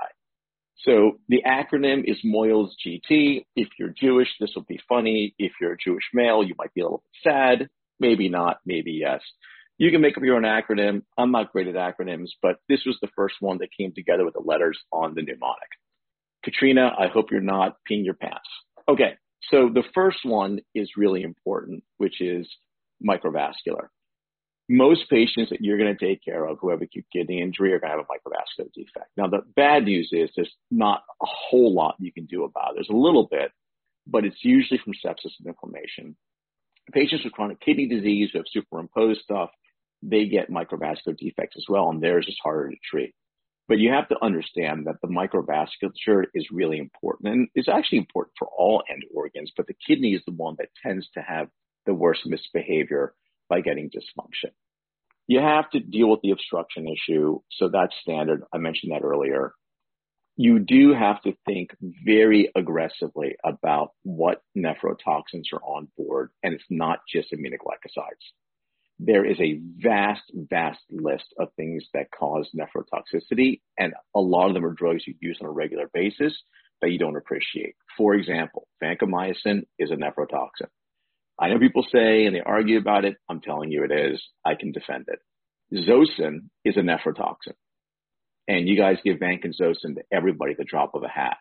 So 0.85 1.18
the 1.29 1.42
acronym 1.47 2.03
is 2.05 2.18
Moyles 2.25 2.70
GT. 2.85 3.44
If 3.57 3.68
you're 3.79 3.94
Jewish, 3.97 4.29
this 4.40 4.51
will 4.55 4.64
be 4.64 4.81
funny. 4.88 5.35
If 5.38 5.53
you're 5.61 5.73
a 5.73 5.79
Jewish 5.83 6.05
male, 6.12 6.42
you 6.42 6.55
might 6.59 6.75
be 6.75 6.81
a 6.81 6.85
little 6.85 7.03
bit 7.05 7.31
sad. 7.31 7.68
Maybe 8.01 8.29
not, 8.29 8.59
maybe 8.66 8.92
yes. 8.92 9.20
You 9.79 9.90
can 9.90 10.01
make 10.01 10.16
up 10.16 10.23
your 10.23 10.37
own 10.37 10.42
acronym. 10.42 11.03
I'm 11.18 11.33
not 11.33 11.53
great 11.53 11.68
at 11.68 11.75
acronyms, 11.75 12.29
but 12.42 12.57
this 12.68 12.85
was 12.87 12.97
the 13.01 13.09
first 13.16 13.37
one 13.40 13.59
that 13.59 13.68
came 13.77 13.92
together 13.92 14.25
with 14.25 14.35
the 14.35 14.40
letters 14.40 14.79
on 14.92 15.14
the 15.14 15.23
mnemonic. 15.23 15.68
Katrina, 16.44 16.92
I 16.99 17.09
hope 17.09 17.31
you're 17.31 17.40
not 17.40 17.77
peeing 17.90 18.05
your 18.05 18.14
pants. 18.14 18.49
Okay, 18.88 19.16
so 19.50 19.70
the 19.72 19.85
first 19.94 20.18
one 20.24 20.61
is 20.74 20.90
really 20.96 21.22
important, 21.22 21.83
which 21.98 22.20
is 22.20 22.46
microvascular. 23.07 23.88
Most 24.68 25.11
patients 25.11 25.50
that 25.50 25.61
you're 25.61 25.76
going 25.76 25.94
to 25.94 26.07
take 26.07 26.24
care 26.24 26.46
of 26.46 26.59
who 26.61 26.70
have 26.70 26.80
acute 26.80 27.04
kidney 27.12 27.42
injury 27.42 27.72
are 27.74 27.78
going 27.78 27.92
to 27.92 27.98
have 27.98 28.07
a 28.07 28.12
microvascular 28.12 28.72
defect. 28.72 29.11
Now, 29.16 29.26
the 29.26 29.42
bad 29.57 29.85
news 29.85 30.09
is 30.12 30.30
there's 30.35 30.54
not 30.70 31.02
a 31.22 31.26
whole 31.26 31.74
lot 31.74 31.96
you 31.98 32.12
can 32.12 32.24
do 32.24 32.44
about 32.44 32.70
it. 32.70 32.74
There's 32.76 32.88
a 32.88 32.96
little 32.96 33.28
bit, 33.30 33.52
but 34.07 34.24
it's 34.24 34.42
usually 34.42 34.80
from 34.83 34.94
sepsis 34.94 35.33
and 35.38 35.46
inflammation. 35.46 36.16
Patients 36.92 37.24
with 37.24 37.35
chronic 37.35 37.61
kidney 37.61 37.87
disease 37.88 38.30
who 38.33 38.38
have 38.38 38.46
superimposed 38.50 39.20
stuff, 39.20 39.50
they 40.02 40.26
get 40.26 40.50
microvascular 40.50 41.16
defects 41.16 41.57
as 41.57 41.64
well, 41.68 41.90
and 41.90 42.02
theirs 42.02 42.26
is 42.28 42.38
harder 42.42 42.70
to 42.70 42.76
treat. 42.90 43.14
But 43.66 43.79
you 43.79 43.90
have 43.92 44.09
to 44.09 44.22
understand 44.22 44.87
that 44.87 44.96
the 45.00 45.09
microvasculature 45.09 46.27
is 46.35 46.46
really 46.53 46.79
important 46.79 47.33
and 47.33 47.48
is 47.55 47.68
actually 47.68 47.98
important 47.98 48.35
for 48.38 48.48
all 48.48 48.83
end 48.90 49.05
organs, 49.14 49.53
but 49.57 49.66
the 49.66 49.77
kidney 49.87 50.14
is 50.14 50.22
the 50.27 50.35
one 50.35 50.57
that 50.59 50.68
tends 50.83 51.09
to 51.14 51.20
have 51.20 51.48
the 51.87 51.94
worst 51.94 52.27
misbehavior 52.27 53.14
by 53.48 53.61
getting 53.61 53.90
dysfunction. 53.90 54.50
You 55.27 55.40
have 55.40 55.70
to 55.70 55.81
deal 55.81 56.11
with 56.11 56.20
the 56.22 56.33
obstruction 56.33 56.87
issue, 56.87 57.40
so 57.50 57.68
that's 57.68 57.94
standard. 58.03 58.42
I 58.53 58.59
mentioned 58.59 58.92
that 58.92 59.03
earlier 59.03 59.55
you 60.37 60.59
do 60.59 60.92
have 60.92 61.22
to 61.22 61.33
think 61.46 61.70
very 62.05 62.50
aggressively 62.57 63.37
about 63.44 63.92
what 64.03 64.42
nephrotoxins 64.57 65.53
are 65.53 65.62
on 65.62 65.88
board, 65.96 66.31
and 66.42 66.55
it's 66.55 66.64
not 66.70 67.00
just 67.09 67.33
aminoglycosides. 67.33 68.33
There 68.98 69.24
is 69.24 69.38
a 69.40 69.61
vast, 69.78 70.22
vast 70.33 70.80
list 70.90 71.26
of 71.38 71.48
things 71.57 71.85
that 71.94 72.11
cause 72.11 72.48
nephrotoxicity, 72.57 73.61
and 73.78 73.92
a 74.14 74.20
lot 74.20 74.48
of 74.48 74.54
them 74.54 74.64
are 74.64 74.72
drugs 74.72 75.04
you 75.07 75.14
use 75.20 75.38
on 75.40 75.48
a 75.48 75.52
regular 75.52 75.90
basis 75.92 76.33
that 76.80 76.90
you 76.90 76.98
don't 76.98 77.16
appreciate. 77.16 77.74
For 77.96 78.14
example, 78.14 78.68
vancomycin 78.83 79.64
is 79.78 79.90
a 79.90 79.96
nephrotoxin. 79.96 80.68
I 81.38 81.48
know 81.48 81.59
people 81.59 81.85
say 81.90 82.26
and 82.26 82.35
they 82.35 82.40
argue 82.40 82.78
about 82.78 83.04
it. 83.04 83.16
I'm 83.28 83.40
telling 83.40 83.72
you 83.72 83.85
it 83.85 83.90
is. 83.90 84.22
I 84.44 84.54
can 84.54 84.70
defend 84.70 85.07
it. 85.09 85.18
Zosyn 85.72 86.50
is 86.64 86.76
a 86.76 86.80
nephrotoxin 86.80 87.54
and 88.48 88.68
you 88.68 88.76
guys 88.76 88.98
give 89.04 89.18
vancomycin 89.18 89.96
to 89.96 90.02
everybody 90.12 90.52
at 90.52 90.59
the 90.59 90.64
drop 90.64 90.94
of 90.94 91.02
a 91.02 91.09
hat. 91.09 91.37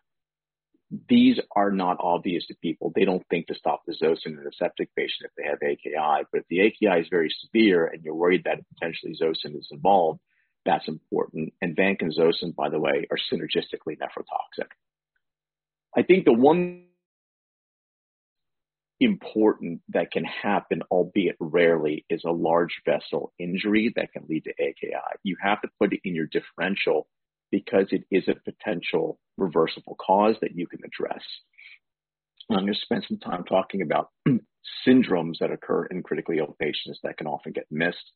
These 1.10 1.40
are 1.56 1.72
not 1.72 1.98
obvious 2.00 2.46
to 2.48 2.56
people. 2.62 2.92
They 2.94 3.06
don't 3.06 3.26
think 3.30 3.48
to 3.48 3.56
stop 3.56 3.82
the 3.86 3.94
Zosyn 3.94 4.40
in 4.40 4.46
a 4.48 4.54
septic 4.58 4.90
patient 4.96 5.26
if 5.26 5.32
they 5.36 5.44
have 5.44 5.58
AKI. 5.62 6.26
But 6.32 6.42
if 6.42 6.48
the 6.50 6.62
AKI 6.62 7.02
is 7.02 7.08
very 7.10 7.30
severe 7.42 7.88
and 7.88 8.04
you're 8.04 8.14
worried 8.14 8.44
that 8.46 8.60
potentially 8.76 9.18
Zosyn 9.20 9.58
is 9.58 9.68
involved, 9.72 10.20
that's 10.66 10.88
important. 10.88 11.54
And 11.62 11.76
Vanc 11.76 12.02
and 12.02 12.16
Zosyn, 12.16 12.56
by 12.56 12.70
the 12.70 12.80
way, 12.80 13.08
are 13.10 13.18
synergistically 13.32 13.98
nephrotoxic. 13.98 14.68
I 15.96 16.04
think 16.04 16.26
the 16.26 16.34
one 16.34 16.86
important 19.00 19.82
that 19.90 20.12
can 20.12 20.24
happen, 20.24 20.82
albeit 20.92 21.36
rarely, 21.40 22.06
is 22.10 22.24
a 22.24 22.32
large 22.32 22.82
vessel 22.86 23.34
injury 23.40 23.92
that 23.96 24.12
can 24.14 24.26
lead 24.30 24.44
to 24.46 24.52
AKI. 24.52 25.18
You 25.24 25.38
have 25.42 25.62
to 25.62 25.70
put 25.80 25.94
it 25.94 26.02
in 26.04 26.16
your 26.16 26.28
differential 26.28 27.08
because 27.54 27.86
it 27.92 28.04
is 28.10 28.24
a 28.28 28.52
potential 28.52 29.20
reversible 29.38 29.96
cause 30.04 30.36
that 30.42 30.56
you 30.56 30.66
can 30.66 30.80
address. 30.84 31.22
I'm 32.50 32.62
going 32.62 32.74
to 32.74 32.80
spend 32.80 33.06
some 33.08 33.20
time 33.20 33.44
talking 33.44 33.84
about 33.84 34.10
syndromes 34.88 35.38
that 35.40 35.52
occur 35.52 35.86
in 35.86 36.02
critically 36.02 36.40
ill 36.40 36.56
patients 36.60 37.00
that 37.04 37.16
can 37.16 37.28
often 37.28 37.52
get 37.52 37.68
missed. 37.70 38.12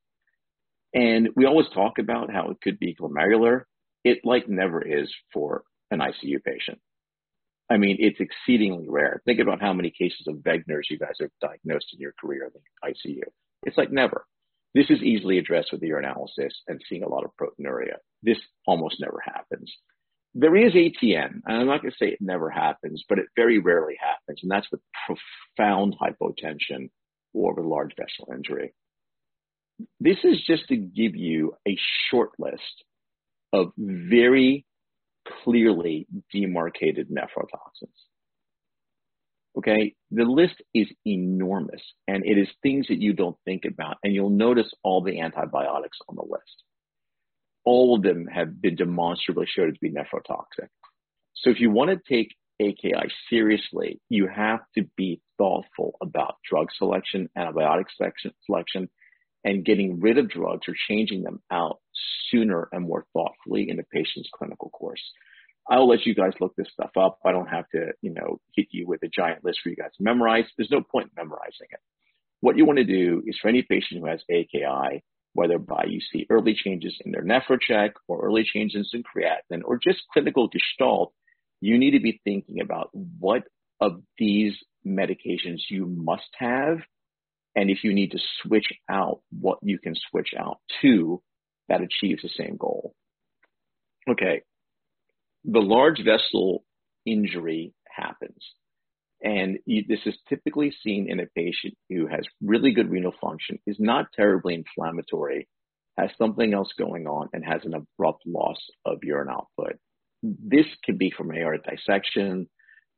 And 0.91 1.29
we 1.35 1.45
always 1.45 1.67
talk 1.71 1.99
about 1.99 2.33
how 2.33 2.49
it 2.49 2.57
could 2.63 2.79
be 2.79 2.95
glomerular. 2.95 3.65
It 4.03 4.21
like 4.23 4.49
never 4.49 4.81
is 4.81 5.13
for 5.31 5.61
an 5.91 5.99
ICU 5.99 6.43
patient. 6.43 6.79
I 7.69 7.77
mean, 7.77 7.97
it's 7.99 8.19
exceedingly 8.19 8.87
rare. 8.89 9.21
Think 9.25 9.39
about 9.39 9.61
how 9.61 9.73
many 9.73 9.91
cases 9.91 10.25
of 10.27 10.37
Wegener's 10.37 10.87
you 10.89 10.97
guys 10.97 11.17
have 11.21 11.29
diagnosed 11.41 11.93
in 11.93 11.99
your 11.99 12.13
career 12.19 12.45
in 12.45 12.51
the 12.55 12.89
ICU. 12.89 13.21
It's 13.63 13.77
like 13.77 13.91
never. 13.91 14.25
This 14.77 14.91
is 14.91 15.01
easily 15.01 15.39
addressed 15.39 15.71
with 15.71 15.81
urinalysis 15.81 16.51
and 16.67 16.79
seeing 16.87 17.01
a 17.01 17.09
lot 17.09 17.23
of 17.25 17.31
proteinuria. 17.35 17.95
This 18.21 18.37
almost 18.67 18.97
never 18.99 19.19
happens. 19.25 19.73
There 20.35 20.55
is 20.55 20.73
ATN, 20.73 21.41
and 21.47 21.57
I'm 21.57 21.65
not 21.65 21.81
going 21.81 21.89
to 21.89 21.97
say 21.97 22.11
it 22.11 22.19
never 22.21 22.51
happens, 22.51 23.03
but 23.09 23.17
it 23.17 23.25
very 23.35 23.57
rarely 23.57 23.95
happens, 23.99 24.41
and 24.43 24.51
that's 24.51 24.67
with 24.71 24.81
profound 25.07 25.95
hypotension 25.99 26.91
or 27.33 27.55
with 27.55 27.65
large 27.65 27.95
vessel 27.97 28.31
injury. 28.31 28.75
This 29.99 30.17
is 30.23 30.43
just 30.45 30.67
to 30.67 30.75
give 30.75 31.15
you 31.15 31.55
a 31.67 31.75
short 32.11 32.33
list 32.37 32.83
of 33.51 33.71
very 33.77 34.63
clearly 35.43 36.05
demarcated 36.31 37.09
nephrotoxins. 37.09 37.97
Okay, 39.57 39.95
the 40.11 40.23
list 40.23 40.61
is 40.75 40.87
enormous 41.05 41.81
and 42.07 42.23
it 42.23 42.37
is 42.37 42.47
things 42.61 42.87
that 42.89 43.01
you 43.01 43.13
don't 43.13 43.37
think 43.43 43.63
about, 43.65 43.97
and 44.03 44.13
you'll 44.13 44.29
notice 44.29 44.71
all 44.83 45.01
the 45.01 45.19
antibiotics 45.19 45.97
on 46.07 46.15
the 46.15 46.21
list. 46.21 46.63
All 47.65 47.95
of 47.95 48.03
them 48.03 48.27
have 48.27 48.61
been 48.61 48.75
demonstrably 48.75 49.47
shown 49.47 49.73
to 49.73 49.79
be 49.81 49.91
nephrotoxic. 49.91 50.69
So 51.33 51.49
if 51.49 51.59
you 51.59 51.71
want 51.71 51.89
to 51.89 51.99
take 52.07 52.35
AKI 52.59 53.11
seriously, 53.29 53.99
you 54.09 54.27
have 54.27 54.59
to 54.75 54.85
be 54.95 55.21
thoughtful 55.37 55.97
about 56.01 56.35
drug 56.49 56.67
selection, 56.77 57.29
antibiotic 57.37 57.85
selection, 58.45 58.89
and 59.43 59.65
getting 59.65 59.99
rid 59.99 60.17
of 60.17 60.29
drugs 60.29 60.67
or 60.67 60.75
changing 60.87 61.23
them 61.23 61.41
out 61.51 61.79
sooner 62.29 62.69
and 62.71 62.85
more 62.85 63.05
thoughtfully 63.13 63.69
in 63.69 63.77
the 63.77 63.85
patient's 63.91 64.29
clinical 64.33 64.69
course. 64.69 65.01
I'll 65.69 65.87
let 65.87 66.05
you 66.05 66.15
guys 66.15 66.33
look 66.39 66.55
this 66.55 66.67
stuff 66.71 66.91
up. 66.97 67.19
I 67.25 67.31
don't 67.31 67.47
have 67.47 67.67
to, 67.69 67.91
you 68.01 68.13
know, 68.13 68.39
hit 68.55 68.67
you 68.71 68.87
with 68.87 69.03
a 69.03 69.09
giant 69.09 69.43
list 69.43 69.59
for 69.61 69.69
you 69.69 69.75
guys 69.75 69.91
to 69.97 70.03
memorize. 70.03 70.45
There's 70.57 70.71
no 70.71 70.81
point 70.81 71.07
in 71.07 71.23
memorizing 71.23 71.67
it. 71.71 71.79
What 72.39 72.57
you 72.57 72.65
want 72.65 72.77
to 72.77 72.85
do 72.85 73.23
is 73.25 73.37
for 73.41 73.49
any 73.49 73.63
patient 73.63 73.99
who 73.99 74.07
has 74.07 74.21
AKI, 74.29 75.03
whether 75.33 75.57
by 75.57 75.85
you 75.87 75.99
see 75.99 76.25
early 76.29 76.55
changes 76.55 76.95
in 77.03 77.11
their 77.11 77.23
nephrocheck 77.23 77.91
or 78.07 78.25
early 78.25 78.43
changes 78.43 78.91
in 78.93 79.03
creatinine 79.03 79.63
or 79.65 79.77
just 79.77 79.99
clinical 80.13 80.47
gestalt, 80.47 81.13
you 81.59 81.77
need 81.77 81.91
to 81.91 81.99
be 81.99 82.21
thinking 82.23 82.61
about 82.61 82.89
what 82.93 83.43
of 83.81 84.01
these 84.17 84.53
medications 84.85 85.59
you 85.69 85.85
must 85.85 86.29
have 86.37 86.79
and 87.57 87.71
if 87.71 87.83
you 87.83 87.91
need 87.91 88.11
to 88.11 88.19
switch 88.43 88.71
out, 88.87 89.21
what 89.31 89.57
you 89.63 89.79
can 89.79 89.95
switch 90.11 90.29
out 90.37 90.59
to 90.83 91.23
that 91.67 91.81
achieves 91.81 92.21
the 92.21 92.29
same 92.29 92.55
goal. 92.55 92.93
Okay, 94.07 94.43
the 95.47 95.61
large 95.61 96.03
vessel 96.03 96.65
injury 97.05 97.73
happens. 97.89 98.37
And 99.23 99.57
you, 99.65 99.83
this 99.87 100.01
is 100.05 100.15
typically 100.29 100.73
seen 100.83 101.09
in 101.09 101.19
a 101.19 101.25
patient 101.35 101.75
who 101.89 102.05
has 102.05 102.25
really 102.41 102.73
good 102.73 102.91
renal 102.91 103.13
function, 103.19 103.57
is 103.65 103.77
not 103.79 104.11
terribly 104.13 104.53
inflammatory, 104.53 105.47
has 105.97 106.11
something 106.17 106.53
else 106.53 106.69
going 106.77 107.07
on, 107.07 107.29
and 107.33 107.43
has 107.43 107.61
an 107.63 107.73
abrupt 107.73 108.23
loss 108.27 108.57
of 108.85 108.99
urine 109.03 109.29
output. 109.29 109.77
This 110.21 110.65
can 110.83 110.97
be 110.97 111.11
from 111.17 111.33
aortic 111.33 111.63
dissection. 111.65 112.47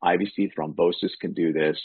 IVC 0.04 0.52
thrombosis 0.58 1.12
can 1.22 1.34
do 1.34 1.54
this. 1.54 1.80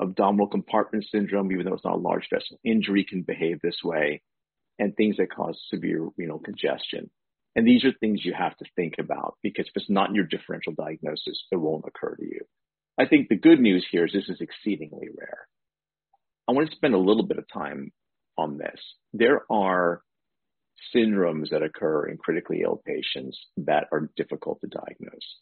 Abdominal 0.00 0.48
compartment 0.48 1.06
syndrome, 1.10 1.52
even 1.52 1.66
though 1.66 1.74
it's 1.74 1.84
not 1.84 1.94
a 1.94 1.98
large 1.98 2.26
vessel 2.32 2.58
injury, 2.64 3.06
can 3.08 3.22
behave 3.22 3.60
this 3.62 3.78
way. 3.84 4.22
And 4.78 4.96
things 4.96 5.18
that 5.18 5.32
cause 5.32 5.58
severe 5.70 6.08
renal 6.16 6.38
congestion. 6.38 7.10
And 7.56 7.66
these 7.66 7.84
are 7.84 7.92
things 7.92 8.24
you 8.24 8.32
have 8.32 8.56
to 8.58 8.64
think 8.76 8.94
about 8.98 9.36
because 9.42 9.66
if 9.66 9.72
it's 9.74 9.90
not 9.90 10.14
your 10.14 10.24
differential 10.24 10.72
diagnosis, 10.72 11.44
it 11.50 11.56
won't 11.56 11.84
occur 11.86 12.14
to 12.16 12.24
you. 12.24 12.40
I 12.98 13.06
think 13.06 13.28
the 13.28 13.36
good 13.36 13.60
news 13.60 13.86
here 13.90 14.04
is 14.04 14.12
this 14.12 14.28
is 14.28 14.40
exceedingly 14.40 15.08
rare. 15.16 15.48
I 16.48 16.52
want 16.52 16.68
to 16.68 16.76
spend 16.76 16.94
a 16.94 16.98
little 16.98 17.22
bit 17.22 17.38
of 17.38 17.44
time 17.52 17.92
on 18.36 18.58
this. 18.58 18.80
There 19.12 19.42
are 19.50 20.02
syndromes 20.94 21.50
that 21.50 21.62
occur 21.62 22.06
in 22.06 22.16
critically 22.16 22.62
ill 22.62 22.82
patients 22.86 23.38
that 23.58 23.86
are 23.92 24.10
difficult 24.16 24.60
to 24.60 24.68
diagnose. 24.68 25.36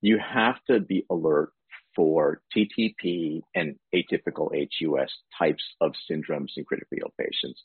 You 0.00 0.18
have 0.18 0.56
to 0.70 0.80
be 0.80 1.04
alert 1.10 1.50
for 1.94 2.40
TTP 2.56 3.42
and 3.54 3.76
atypical 3.94 4.50
HUS 4.54 5.10
types 5.38 5.64
of 5.80 5.92
syndromes 6.10 6.50
in 6.56 6.64
critically 6.64 6.98
ill 7.02 7.12
patients. 7.18 7.62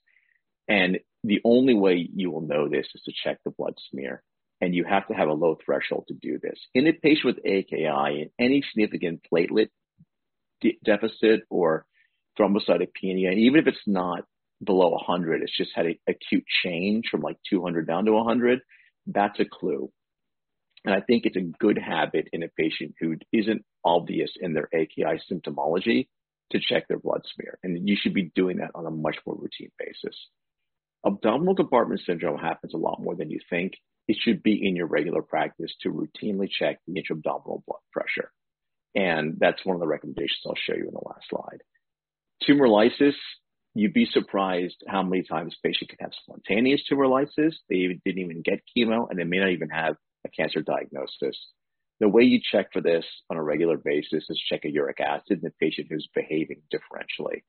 And 0.67 0.99
the 1.23 1.41
only 1.43 1.73
way 1.73 2.07
you 2.13 2.31
will 2.31 2.41
know 2.41 2.67
this 2.67 2.87
is 2.93 3.01
to 3.03 3.13
check 3.23 3.39
the 3.43 3.51
blood 3.51 3.75
smear. 3.89 4.23
And 4.61 4.73
you 4.73 4.85
have 4.85 5.07
to 5.07 5.13
have 5.13 5.27
a 5.27 5.33
low 5.33 5.57
threshold 5.65 6.05
to 6.07 6.13
do 6.13 6.39
this. 6.41 6.59
In 6.73 6.87
a 6.87 6.93
patient 6.93 7.25
with 7.25 7.45
AKI, 7.45 8.31
any 8.39 8.63
significant 8.71 9.21
platelet 9.31 9.69
de- 10.61 10.79
deficit 10.83 11.41
or 11.49 11.85
thrombocytopenia, 12.39 13.29
and 13.29 13.39
even 13.39 13.59
if 13.59 13.67
it's 13.67 13.77
not 13.85 14.23
below 14.63 14.91
100, 14.91 15.41
it's 15.41 15.57
just 15.57 15.71
had 15.75 15.85
an 15.85 15.95
acute 16.07 16.45
change 16.63 17.05
from 17.11 17.21
like 17.21 17.37
200 17.49 17.85
down 17.85 18.05
to 18.05 18.13
100, 18.13 18.61
that's 19.07 19.39
a 19.39 19.45
clue. 19.45 19.91
And 20.85 20.93
I 20.93 21.01
think 21.01 21.25
it's 21.25 21.37
a 21.37 21.51
good 21.59 21.77
habit 21.77 22.29
in 22.33 22.43
a 22.43 22.47
patient 22.47 22.95
who 22.99 23.15
isn't 23.31 23.63
obvious 23.83 24.31
in 24.39 24.53
their 24.53 24.69
AKI 24.73 25.21
symptomology 25.31 26.07
to 26.51 26.59
check 26.59 26.87
their 26.87 26.99
blood 26.99 27.21
smear. 27.35 27.57
And 27.63 27.87
you 27.87 27.97
should 27.99 28.13
be 28.13 28.31
doing 28.35 28.57
that 28.57 28.71
on 28.75 28.85
a 28.85 28.91
much 28.91 29.17
more 29.25 29.35
routine 29.35 29.71
basis. 29.79 30.15
Abdominal 31.05 31.55
compartment 31.55 32.01
syndrome 32.05 32.39
happens 32.39 32.73
a 32.73 32.77
lot 32.77 33.01
more 33.01 33.15
than 33.15 33.29
you 33.29 33.39
think. 33.49 33.73
It 34.07 34.17
should 34.21 34.43
be 34.43 34.65
in 34.65 34.75
your 34.75 34.87
regular 34.87 35.21
practice 35.21 35.73
to 35.81 35.89
routinely 35.89 36.49
check 36.49 36.79
the 36.87 36.97
intra-abdominal 36.97 37.63
blood 37.67 37.81
pressure. 37.91 38.31
And 38.95 39.37
that's 39.39 39.65
one 39.65 39.75
of 39.75 39.79
the 39.79 39.87
recommendations 39.87 40.41
I'll 40.45 40.55
show 40.55 40.75
you 40.75 40.87
in 40.87 40.93
the 40.93 41.01
last 41.05 41.25
slide. 41.29 41.61
Tumor 42.45 42.67
lysis, 42.67 43.15
you'd 43.73 43.93
be 43.93 44.05
surprised 44.05 44.83
how 44.87 45.03
many 45.03 45.23
times 45.23 45.55
a 45.57 45.67
patient 45.67 45.89
can 45.89 45.99
have 46.01 46.11
spontaneous 46.23 46.83
tumor 46.87 47.07
lysis. 47.07 47.57
They 47.69 47.99
didn't 48.05 48.21
even 48.21 48.41
get 48.41 48.61
chemo 48.75 49.09
and 49.09 49.17
they 49.17 49.23
may 49.23 49.39
not 49.39 49.51
even 49.51 49.69
have 49.69 49.95
a 50.25 50.29
cancer 50.29 50.61
diagnosis. 50.61 51.37
The 51.99 52.09
way 52.09 52.23
you 52.23 52.39
check 52.51 52.67
for 52.71 52.81
this 52.81 53.05
on 53.29 53.37
a 53.37 53.43
regular 53.43 53.77
basis 53.77 54.25
is 54.29 54.43
check 54.49 54.65
a 54.65 54.69
uric 54.69 54.99
acid 54.99 55.37
in 55.37 55.41
the 55.41 55.53
patient 55.59 55.87
who's 55.89 56.07
behaving 56.13 56.61
differentially 56.73 57.41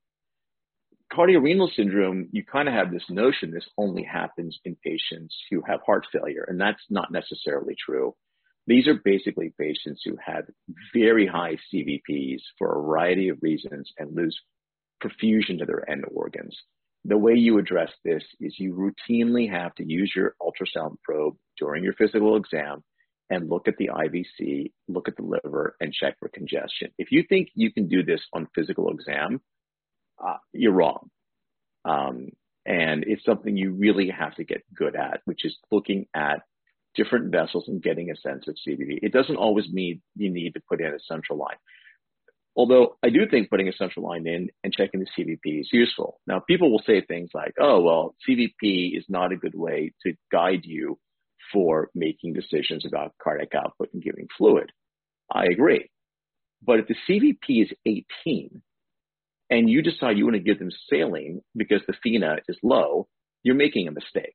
cardiorenal 1.15 1.71
syndrome, 1.77 2.29
you 2.33 2.45
kind 2.45 2.69
of 2.69 2.75
have 2.75 2.91
this 2.91 3.05
notion 3.09 3.51
this 3.51 3.69
only 3.79 4.03
happens 4.03 4.59
in 4.65 4.77
patients 4.77 5.35
who 5.51 5.63
have 5.67 5.81
heart 5.87 6.07
failure, 6.13 6.45
and 6.49 6.61
that's 6.61 6.83
not 6.91 7.13
necessarily 7.13 7.75
true. 7.75 8.15
These 8.67 8.89
are 8.89 9.01
basically 9.05 9.53
patients 9.59 10.03
who 10.05 10.17
have 10.25 10.45
very 10.95 11.27
high 11.27 11.57
CVPs 11.73 12.41
for 12.59 12.73
a 12.73 12.83
variety 12.83 13.29
of 13.29 13.39
reasons 13.43 13.93
and 13.99 14.17
lose 14.17 14.39
perfusion 15.03 15.59
to 15.59 15.67
their 15.67 15.89
end 15.89 16.05
organs. 16.13 16.57
The 17.05 17.19
way 17.19 17.35
you 17.35 17.59
address 17.59 17.91
this 18.05 18.23
is 18.41 18.59
you 18.59 18.73
routinely 18.73 19.51
have 19.51 19.75
to 19.75 19.85
use 19.85 20.13
your 20.17 20.35
ultrasound 20.41 20.97
probe 21.03 21.37
during 21.59 21.85
your 21.85 21.93
physical 21.93 22.37
exam 22.37 22.83
and 23.29 23.51
look 23.51 23.69
at 23.69 23.77
the 23.79 23.91
IVC, 23.91 24.73
look 24.89 25.09
at 25.09 25.17
the 25.17 25.23
liver, 25.23 25.77
and 25.81 25.93
check 25.93 26.17
for 26.19 26.29
congestion. 26.29 26.91
If 26.99 27.09
you 27.11 27.25
think 27.29 27.49
you 27.55 27.73
can 27.73 27.89
do 27.89 28.03
this 28.03 28.21
on 28.33 28.49
physical 28.55 28.89
exam, 28.89 29.41
uh, 30.23 30.37
you're 30.53 30.73
wrong. 30.73 31.11
Um, 31.85 32.31
and 32.67 33.05
it's 33.07 33.25
something 33.25 33.57
you 33.57 33.73
really 33.73 34.09
have 34.11 34.35
to 34.37 34.45
get 34.45 34.63
good 34.75 34.97
at, 34.97 35.21
which 35.25 35.45
is 35.45 35.57
looking 35.71 36.07
at 36.15 36.43
different 36.95 37.31
vessels 37.31 37.65
and 37.69 37.83
getting 37.83 38.11
a 38.11 38.17
sense 38.17 38.47
of 38.49 38.57
CVP. 38.67 39.01
It 39.03 39.13
doesn't 39.13 39.37
always 39.37 39.69
mean 39.71 40.01
you 40.17 40.31
need 40.31 40.55
to 40.55 40.63
put 40.69 40.81
in 40.81 40.87
a 40.87 40.99
central 41.07 41.39
line. 41.39 41.57
Although 42.57 42.97
I 43.03 43.11
do 43.11 43.27
think 43.29 43.51
putting 43.51 43.69
a 43.69 43.73
central 43.73 44.07
line 44.07 44.27
in 44.27 44.49
and 44.63 44.73
checking 44.73 45.01
the 45.01 45.07
CVP 45.19 45.61
is 45.61 45.69
useful. 45.73 46.21
Now, 46.27 46.41
people 46.41 46.71
will 46.71 46.83
say 46.87 47.01
things 47.01 47.31
like, 47.35 47.55
oh, 47.61 47.81
well, 47.81 48.15
CVP 48.29 48.97
is 48.97 49.05
not 49.09 49.33
a 49.33 49.37
good 49.37 49.57
way 49.57 49.93
to 50.05 50.15
guide 50.31 50.61
you 50.63 50.99
for 51.53 51.91
making 51.95 52.33
decisions 52.33 52.87
about 52.87 53.13
cardiac 53.23 53.55
output 53.55 53.91
and 53.93 54.03
giving 54.03 54.29
fluid. 54.39 54.71
I 55.33 55.47
agree. 55.47 55.91
But 56.63 56.79
if 56.79 56.87
the 56.87 56.97
CVP 57.09 57.65
is 57.65 57.73
18 57.85 58.63
and 59.55 59.71
you 59.71 59.83
decide 59.83 60.19
you 60.19 60.25
want 60.25 60.35
to 60.35 60.43
give 60.43 60.59
them 60.59 60.71
saline 60.91 61.41
because 61.57 61.81
the 61.87 61.95
FeNA 62.05 62.41
is 62.49 62.59
low, 62.65 63.07
you're 63.45 63.55
making 63.55 63.87
a 63.87 63.93
mistake. 63.93 64.35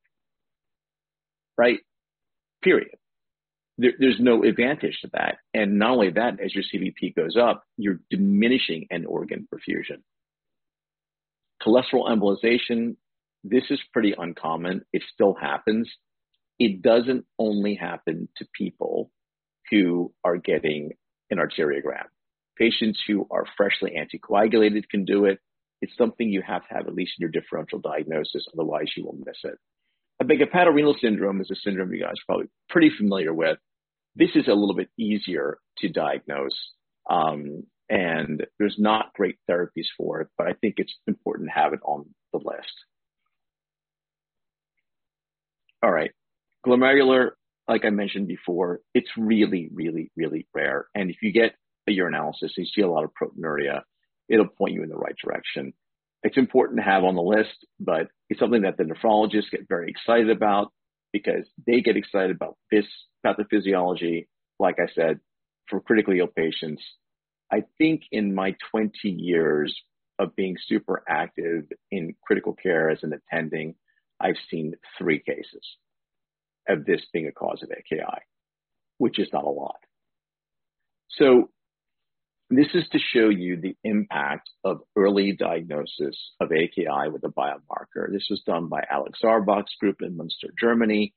Right? 1.57 1.79
Period. 2.63 2.95
There, 3.77 3.91
there's 3.99 4.19
no 4.19 4.43
advantage 4.43 4.97
to 5.01 5.09
that. 5.13 5.39
And 5.53 5.77
not 5.77 5.91
only 5.91 6.11
that, 6.11 6.39
as 6.39 6.55
your 6.55 6.63
CVP 6.63 7.15
goes 7.17 7.35
up, 7.35 7.63
you're 7.75 7.99
diminishing 8.09 8.87
end 8.91 9.05
organ 9.07 9.45
perfusion. 9.53 10.03
Cholesterol 11.61 12.09
embolization, 12.09 12.95
this 13.43 13.63
is 13.69 13.79
pretty 13.91 14.15
uncommon. 14.17 14.85
It 14.93 15.03
still 15.13 15.33
happens. 15.33 15.89
It 16.59 16.81
doesn't 16.81 17.25
only 17.37 17.75
happen 17.75 18.29
to 18.37 18.47
people 18.57 19.11
who 19.69 20.13
are 20.23 20.37
getting 20.37 20.91
an 21.29 21.39
arteriogram. 21.39 22.05
Patients 22.59 22.99
who 23.07 23.25
are 23.31 23.45
freshly 23.55 23.97
anticoagulated 23.97 24.89
can 24.89 25.05
do 25.05 25.25
it. 25.25 25.39
It's 25.81 25.95
something 25.97 26.27
you 26.27 26.41
have 26.45 26.67
to 26.67 26.73
have 26.73 26.87
at 26.87 26.93
least 26.93 27.13
in 27.17 27.23
your 27.23 27.31
differential 27.31 27.79
diagnosis, 27.79 28.45
otherwise 28.53 28.87
you 28.97 29.05
will 29.05 29.17
miss 29.25 29.37
it. 29.45 29.57
hepatorenal 30.21 30.99
syndrome 30.99 31.39
is 31.39 31.49
a 31.49 31.55
syndrome 31.55 31.93
you 31.93 32.01
guys 32.01 32.11
are 32.11 32.25
probably 32.27 32.47
pretty 32.67 32.91
familiar 32.97 33.33
with. 33.33 33.57
This 34.15 34.31
is 34.35 34.47
a 34.49 34.53
little 34.53 34.75
bit 34.75 34.89
easier 34.97 35.57
to 35.77 35.87
diagnose, 35.87 36.59
um, 37.09 37.63
and 37.89 38.45
there's 38.57 38.75
not 38.77 39.13
great 39.13 39.37
therapies 39.49 39.87
for 39.97 40.19
it, 40.19 40.27
but 40.37 40.47
I 40.47 40.53
think 40.53 40.75
it's 40.77 40.93
important 41.07 41.47
to 41.47 41.53
have 41.53 41.71
it 41.71 41.79
on 41.85 42.05
the 42.33 42.39
list. 42.39 42.73
All 45.81 45.91
right, 45.91 46.11
glomerular, 46.67 47.29
like 47.69 47.85
I 47.85 47.89
mentioned 47.89 48.27
before, 48.27 48.81
it's 48.93 49.09
really, 49.15 49.69
really, 49.71 50.11
really 50.17 50.45
rare. 50.53 50.87
And 50.93 51.09
if 51.09 51.17
you 51.21 51.31
get 51.31 51.53
a 51.89 51.97
urinalysis 51.97 52.41
and 52.41 52.51
you 52.57 52.65
see 52.65 52.81
a 52.81 52.87
lot 52.87 53.03
of 53.03 53.11
proteinuria, 53.21 53.81
it'll 54.29 54.47
point 54.47 54.73
you 54.73 54.83
in 54.83 54.89
the 54.89 54.95
right 54.95 55.15
direction. 55.23 55.73
It's 56.23 56.37
important 56.37 56.79
to 56.79 56.83
have 56.83 57.03
on 57.03 57.15
the 57.15 57.21
list, 57.21 57.65
but 57.79 58.07
it's 58.29 58.39
something 58.39 58.63
that 58.63 58.77
the 58.77 58.83
nephrologists 58.83 59.51
get 59.51 59.67
very 59.67 59.89
excited 59.89 60.29
about 60.29 60.71
because 61.11 61.45
they 61.65 61.81
get 61.81 61.97
excited 61.97 62.35
about 62.35 62.57
this 62.71 62.85
pathophysiology. 63.25 64.27
Like 64.59 64.77
I 64.79 64.87
said, 64.93 65.19
for 65.69 65.79
critically 65.79 66.19
ill 66.19 66.27
patients, 66.27 66.83
I 67.51 67.63
think 67.77 68.03
in 68.11 68.35
my 68.35 68.55
20 68.71 68.91
years 69.03 69.75
of 70.19 70.35
being 70.35 70.57
super 70.67 71.03
active 71.07 71.65
in 71.91 72.15
critical 72.25 72.53
care 72.53 72.89
as 72.89 72.99
an 73.03 73.13
attending, 73.13 73.75
I've 74.19 74.35
seen 74.51 74.73
three 74.97 75.19
cases 75.19 75.63
of 76.67 76.85
this 76.85 77.01
being 77.13 77.27
a 77.27 77.31
cause 77.31 77.63
of 77.63 77.71
AKI, 77.71 78.21
which 78.97 79.17
is 79.17 79.29
not 79.31 79.45
a 79.45 79.49
lot. 79.49 79.79
So 81.17 81.49
this 82.49 82.67
is 82.73 82.87
to 82.91 82.99
show 82.99 83.29
you 83.29 83.57
the 83.61 83.75
impact 83.83 84.49
of 84.63 84.81
early 84.95 85.33
diagnosis 85.33 86.17
of 86.39 86.51
AKI 86.51 87.09
with 87.11 87.23
a 87.23 87.29
biomarker. 87.29 88.11
This 88.11 88.27
was 88.29 88.41
done 88.45 88.69
by 88.69 88.83
Alex 88.89 89.19
Zarbock's 89.23 89.75
group 89.79 89.97
in 90.01 90.17
Munster, 90.17 90.47
Germany. 90.59 91.13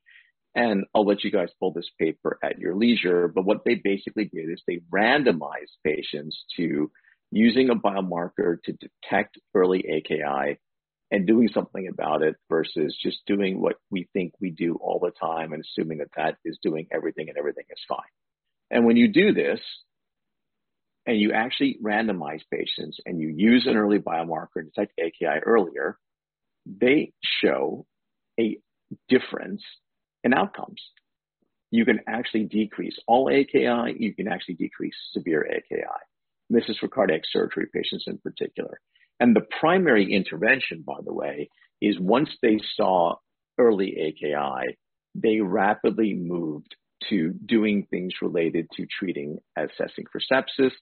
And 0.55 0.85
I'll 0.95 1.07
let 1.07 1.25
you 1.25 1.31
guys 1.31 1.49
pull 1.59 1.73
this 1.73 1.88
paper 1.99 2.38
at 2.45 2.59
your 2.59 2.75
leisure. 2.75 3.29
But 3.29 3.47
what 3.47 3.64
they 3.64 3.77
basically 3.77 4.27
did 4.27 4.51
is 4.51 4.62
they 4.66 4.81
randomized 4.92 5.79
patients 5.85 6.45
to 6.57 6.90
using 7.31 7.71
a 7.71 7.77
biomarker 7.77 8.62
to 8.64 8.73
detect 8.73 9.38
early 9.55 9.85
AKI 9.88 10.59
and 11.11 11.27
doing 11.27 11.49
something 11.55 11.88
about 11.88 12.23
it 12.23 12.37
versus 12.51 12.95
just 13.03 13.18
doing 13.27 13.61
what 13.61 13.77
we 13.90 14.07
think 14.12 14.33
we 14.38 14.51
do 14.51 14.75
all 14.83 14.99
the 14.99 15.12
time 15.18 15.55
and 15.55 15.62
assuming 15.62 15.99
that 15.99 16.09
that 16.16 16.37
is 16.45 16.59
doing 16.62 16.87
everything 16.92 17.31
and 17.31 17.38
everything 17.38 17.64
is 17.71 17.81
fine. 17.88 17.99
And 18.71 18.85
when 18.85 18.97
you 18.97 19.09
do 19.09 19.33
this, 19.33 19.61
and 21.07 21.19
you 21.19 21.33
actually 21.33 21.79
randomize 21.83 22.43
patients 22.53 22.99
and 23.07 23.21
you 23.21 23.29
use 23.29 23.67
an 23.67 23.77
early 23.77 23.99
biomarker 23.99 24.57
to 24.57 24.62
detect 24.62 24.99
AKI 24.99 25.41
earlier, 25.45 25.99
they 26.67 27.12
show 27.43 27.87
a 28.38 28.59
difference 29.09 29.62
in 30.23 30.33
outcomes. 30.33 30.81
You 31.71 31.85
can 31.85 32.01
actually 32.07 32.45
decrease 32.45 32.97
all 33.09 33.29
AKI, 33.31 33.97
you 33.99 34.15
can 34.15 34.29
actually 34.29 34.55
decrease 34.55 34.95
severe 35.12 35.45
AKI. 35.45 35.83
This 36.51 36.65
is 36.69 36.77
for 36.79 36.88
cardiac 36.88 37.23
surgery 37.31 37.67
patients 37.73 38.05
in 38.07 38.19
particular. 38.19 38.79
And 39.19 39.35
the 39.35 39.47
primary 39.61 40.12
intervention, 40.12 40.85
by 40.87 40.99
the 41.05 41.15
way, 41.15 41.49
is 41.81 41.99
once 41.99 42.29
they 42.43 42.61
saw 42.77 43.17
early 43.59 43.97
AKI, 43.99 44.77
they 45.15 45.41
rapidly 45.41 46.15
moved 46.15 46.75
to 47.09 47.33
doing 47.47 47.87
things 47.91 48.12
related 48.23 48.69
to 48.77 48.87
treating, 48.87 49.38
assessing 49.57 50.05
for 50.12 50.21
sepsis, 50.21 50.73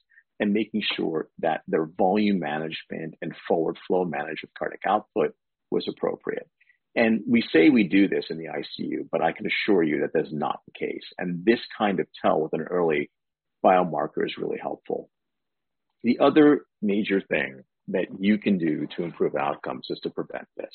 and 0.41 0.51
making 0.51 0.81
sure 0.97 1.29
that 1.39 1.61
their 1.67 1.85
volume 1.85 2.39
management 2.39 3.13
and 3.21 3.31
forward 3.47 3.77
flow 3.87 4.03
management 4.03 4.39
of 4.45 4.53
cardiac 4.57 4.81
output 4.87 5.35
was 5.69 5.87
appropriate. 5.87 6.49
And 6.95 7.21
we 7.29 7.43
say 7.53 7.69
we 7.69 7.87
do 7.87 8.07
this 8.07 8.25
in 8.31 8.39
the 8.39 8.47
ICU, 8.47 9.07
but 9.11 9.21
I 9.21 9.33
can 9.33 9.45
assure 9.45 9.83
you 9.83 10.01
that 10.01 10.09
that's 10.13 10.33
not 10.33 10.59
the 10.65 10.77
case. 10.77 11.05
And 11.19 11.45
this 11.45 11.59
kind 11.77 11.99
of 11.99 12.07
tell 12.21 12.41
with 12.41 12.53
an 12.53 12.63
early 12.63 13.11
biomarker 13.63 14.25
is 14.25 14.35
really 14.37 14.57
helpful. 14.59 15.09
The 16.03 16.17
other 16.19 16.65
major 16.81 17.21
thing 17.21 17.61
that 17.89 18.07
you 18.19 18.39
can 18.39 18.57
do 18.57 18.87
to 18.97 19.03
improve 19.03 19.35
outcomes 19.35 19.87
is 19.91 19.99
to 19.99 20.09
prevent 20.09 20.47
this. 20.57 20.73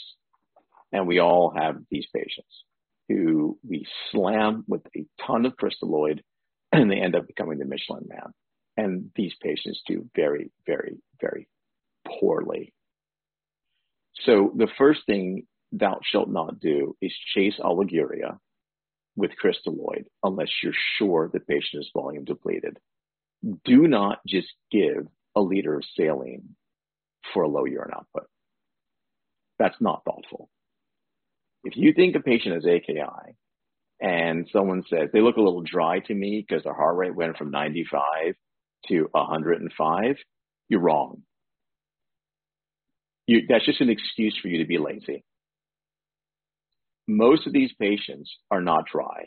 And 0.92 1.08
we 1.08 1.18
all 1.18 1.52
have 1.56 1.78
these 1.90 2.06
patients 2.14 2.64
who 3.08 3.58
we 3.68 3.84
slam 4.12 4.64
with 4.68 4.82
a 4.96 5.04
ton 5.26 5.44
of 5.44 5.54
crystalloid 5.56 6.20
and 6.72 6.90
they 6.90 7.00
end 7.00 7.16
up 7.16 7.26
becoming 7.26 7.58
the 7.58 7.64
Michelin 7.64 8.06
man. 8.08 8.32
And 8.76 9.10
these 9.16 9.34
patients 9.42 9.80
do 9.86 10.08
very, 10.14 10.50
very, 10.66 10.98
very 11.20 11.48
poorly. 12.06 12.72
So 14.24 14.52
the 14.56 14.68
first 14.78 15.00
thing 15.06 15.46
thou 15.72 15.98
shalt 16.02 16.28
not 16.28 16.60
do 16.60 16.96
is 17.00 17.12
chase 17.34 17.58
oliguria 17.60 18.38
with 19.16 19.30
crystalloid 19.42 20.04
unless 20.22 20.48
you're 20.62 20.72
sure 20.98 21.30
the 21.32 21.40
patient 21.40 21.82
is 21.82 21.90
volume 21.94 22.24
depleted. 22.24 22.78
Do 23.64 23.86
not 23.86 24.20
just 24.26 24.48
give 24.70 25.06
a 25.34 25.40
liter 25.40 25.76
of 25.76 25.84
saline 25.96 26.56
for 27.32 27.42
a 27.42 27.48
low 27.48 27.64
urine 27.64 27.92
output. 27.94 28.26
That's 29.58 29.80
not 29.80 30.02
thoughtful. 30.04 30.48
If 31.64 31.76
you 31.76 31.92
think 31.94 32.14
a 32.14 32.20
patient 32.20 32.54
has 32.54 32.66
AKI 32.66 33.36
and 34.00 34.48
someone 34.52 34.84
says 34.88 35.08
they 35.12 35.20
look 35.20 35.36
a 35.36 35.42
little 35.42 35.62
dry 35.62 36.00
to 36.00 36.14
me 36.14 36.44
because 36.46 36.64
their 36.64 36.74
heart 36.74 36.96
rate 36.96 37.14
went 37.14 37.36
from 37.36 37.50
95 37.50 38.34
to 38.88 39.08
105, 39.12 40.16
you're 40.68 40.80
wrong. 40.80 41.22
You, 43.26 43.42
that's 43.48 43.64
just 43.66 43.80
an 43.80 43.90
excuse 43.90 44.38
for 44.40 44.48
you 44.48 44.58
to 44.58 44.66
be 44.66 44.78
lazy. 44.78 45.24
Most 47.08 47.46
of 47.46 47.52
these 47.52 47.72
patients 47.80 48.30
are 48.50 48.60
not 48.60 48.86
dry. 48.92 49.26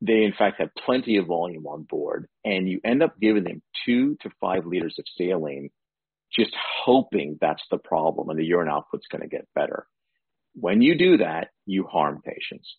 They, 0.00 0.24
in 0.24 0.34
fact, 0.36 0.60
have 0.60 0.70
plenty 0.84 1.16
of 1.16 1.26
volume 1.26 1.66
on 1.66 1.84
board, 1.84 2.26
and 2.44 2.68
you 2.68 2.80
end 2.84 3.02
up 3.02 3.14
giving 3.20 3.44
them 3.44 3.62
two 3.86 4.16
to 4.22 4.30
five 4.40 4.66
liters 4.66 4.96
of 4.98 5.04
saline, 5.16 5.70
just 6.32 6.54
hoping 6.84 7.38
that's 7.40 7.62
the 7.70 7.78
problem 7.78 8.28
and 8.28 8.38
the 8.38 8.44
urine 8.44 8.68
output's 8.68 9.06
going 9.10 9.22
to 9.22 9.28
get 9.28 9.48
better. 9.54 9.86
When 10.54 10.82
you 10.82 10.96
do 10.96 11.18
that, 11.18 11.48
you 11.66 11.84
harm 11.84 12.20
patients. 12.24 12.76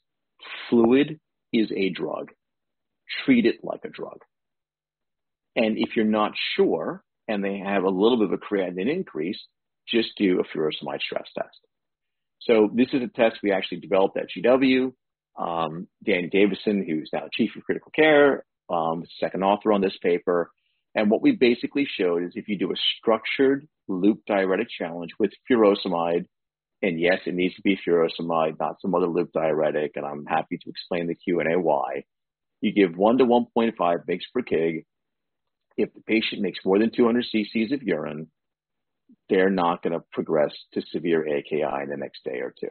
Fluid 0.69 1.19
is 1.51 1.71
a 1.75 1.89
drug. 1.89 2.31
Treat 3.23 3.45
it 3.45 3.57
like 3.63 3.81
a 3.85 3.89
drug. 3.89 4.19
And 5.55 5.77
if 5.77 5.95
you're 5.95 6.05
not 6.05 6.33
sure 6.55 7.03
and 7.27 7.43
they 7.43 7.57
have 7.57 7.83
a 7.83 7.89
little 7.89 8.17
bit 8.17 8.31
of 8.31 8.33
a 8.33 8.37
creatinine 8.37 8.91
increase, 8.91 9.39
just 9.87 10.09
do 10.17 10.39
a 10.39 10.57
furosemide 10.57 11.01
stress 11.01 11.27
test. 11.37 11.59
So 12.41 12.69
this 12.73 12.87
is 12.93 13.01
a 13.01 13.07
test 13.07 13.37
we 13.41 13.51
actually 13.51 13.79
developed 13.79 14.17
at 14.17 14.27
GW. 14.29 14.93
Um, 15.37 15.87
Danny 16.03 16.29
Davison, 16.29 16.85
who's 16.87 17.09
now 17.11 17.27
chief 17.33 17.51
of 17.55 17.63
critical 17.63 17.91
care, 17.95 18.45
um, 18.69 19.03
second 19.19 19.43
author 19.43 19.73
on 19.73 19.81
this 19.81 19.97
paper. 20.01 20.51
And 20.93 21.09
what 21.09 21.21
we 21.21 21.33
basically 21.33 21.87
showed 21.89 22.23
is 22.23 22.33
if 22.35 22.47
you 22.47 22.57
do 22.57 22.71
a 22.71 22.75
structured 22.97 23.67
loop 23.87 24.21
diuretic 24.27 24.67
challenge 24.69 25.11
with 25.19 25.31
furosemide, 25.49 26.25
and 26.81 26.99
yes, 26.99 27.19
it 27.25 27.33
needs 27.33 27.55
to 27.55 27.61
be 27.61 27.79
furosemide, 27.85 28.59
not 28.59 28.79
some 28.81 28.95
other 28.95 29.07
loop 29.07 29.31
diuretic, 29.33 29.93
and 29.95 30.05
I'm 30.05 30.25
happy 30.25 30.57
to 30.57 30.69
explain 30.69 31.07
the 31.07 31.15
Q&A 31.15 31.59
why. 31.59 32.03
You 32.61 32.73
give 32.73 32.95
1 32.95 33.17
to 33.17 33.25
1.5 33.25 33.75
mg 33.77 34.21
per 34.33 34.41
kg 34.41 34.85
if 35.77 35.93
the 35.93 36.01
patient 36.01 36.41
makes 36.41 36.59
more 36.65 36.79
than 36.79 36.91
200 36.95 37.25
cc's 37.33 37.71
of 37.71 37.83
urine, 37.83 38.27
they're 39.29 39.49
not 39.49 39.83
going 39.83 39.93
to 39.93 40.03
progress 40.11 40.53
to 40.73 40.81
severe 40.91 41.27
AKI 41.27 41.83
in 41.83 41.89
the 41.89 41.97
next 41.97 42.23
day 42.23 42.39
or 42.39 42.53
two. 42.59 42.69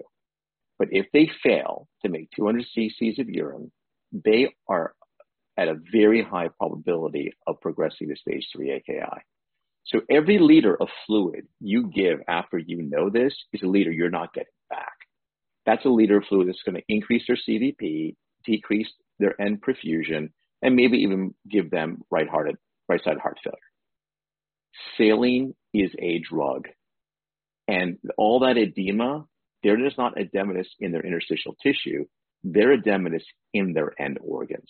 But 0.78 0.88
if 0.90 1.06
they 1.12 1.30
fail 1.42 1.88
to 2.02 2.08
make 2.08 2.30
200 2.36 2.64
cc's 2.76 3.18
of 3.18 3.28
urine, 3.28 3.70
they 4.12 4.54
are 4.68 4.94
at 5.56 5.68
a 5.68 5.80
very 5.92 6.22
high 6.22 6.48
probability 6.58 7.32
of 7.46 7.60
progressing 7.60 8.08
to 8.08 8.16
stage 8.16 8.46
3 8.54 8.72
AKI. 8.72 9.22
So 9.86 10.00
every 10.10 10.38
liter 10.38 10.80
of 10.80 10.88
fluid 11.06 11.46
you 11.60 11.90
give 11.94 12.20
after 12.26 12.58
you 12.58 12.82
know 12.82 13.10
this 13.10 13.34
is 13.52 13.62
a 13.62 13.66
liter 13.66 13.92
you're 13.92 14.10
not 14.10 14.32
getting 14.32 14.48
back. 14.70 14.94
That's 15.66 15.84
a 15.84 15.90
liter 15.90 16.18
of 16.18 16.24
fluid 16.28 16.48
that's 16.48 16.62
going 16.64 16.76
to 16.76 16.82
increase 16.88 17.22
their 17.26 17.36
CVP, 17.36 18.16
decrease 18.44 18.88
their 19.18 19.40
end 19.40 19.62
perfusion, 19.62 20.30
and 20.62 20.74
maybe 20.74 20.98
even 20.98 21.34
give 21.48 21.70
them 21.70 22.02
right-hearted 22.10 22.56
right 22.88 23.02
side 23.02 23.18
heart 23.18 23.38
failure. 23.42 23.58
saline 24.96 25.54
is 25.72 25.90
a 25.98 26.20
drug. 26.20 26.68
And 27.66 27.98
all 28.18 28.40
that 28.40 28.58
edema, 28.58 29.24
they're 29.62 29.76
just 29.76 29.98
not 29.98 30.16
edematous 30.16 30.66
in 30.80 30.92
their 30.92 31.04
interstitial 31.04 31.56
tissue, 31.62 32.04
they're 32.42 32.76
edematous 32.76 33.24
in 33.54 33.72
their 33.72 33.98
end 34.00 34.18
organs. 34.22 34.68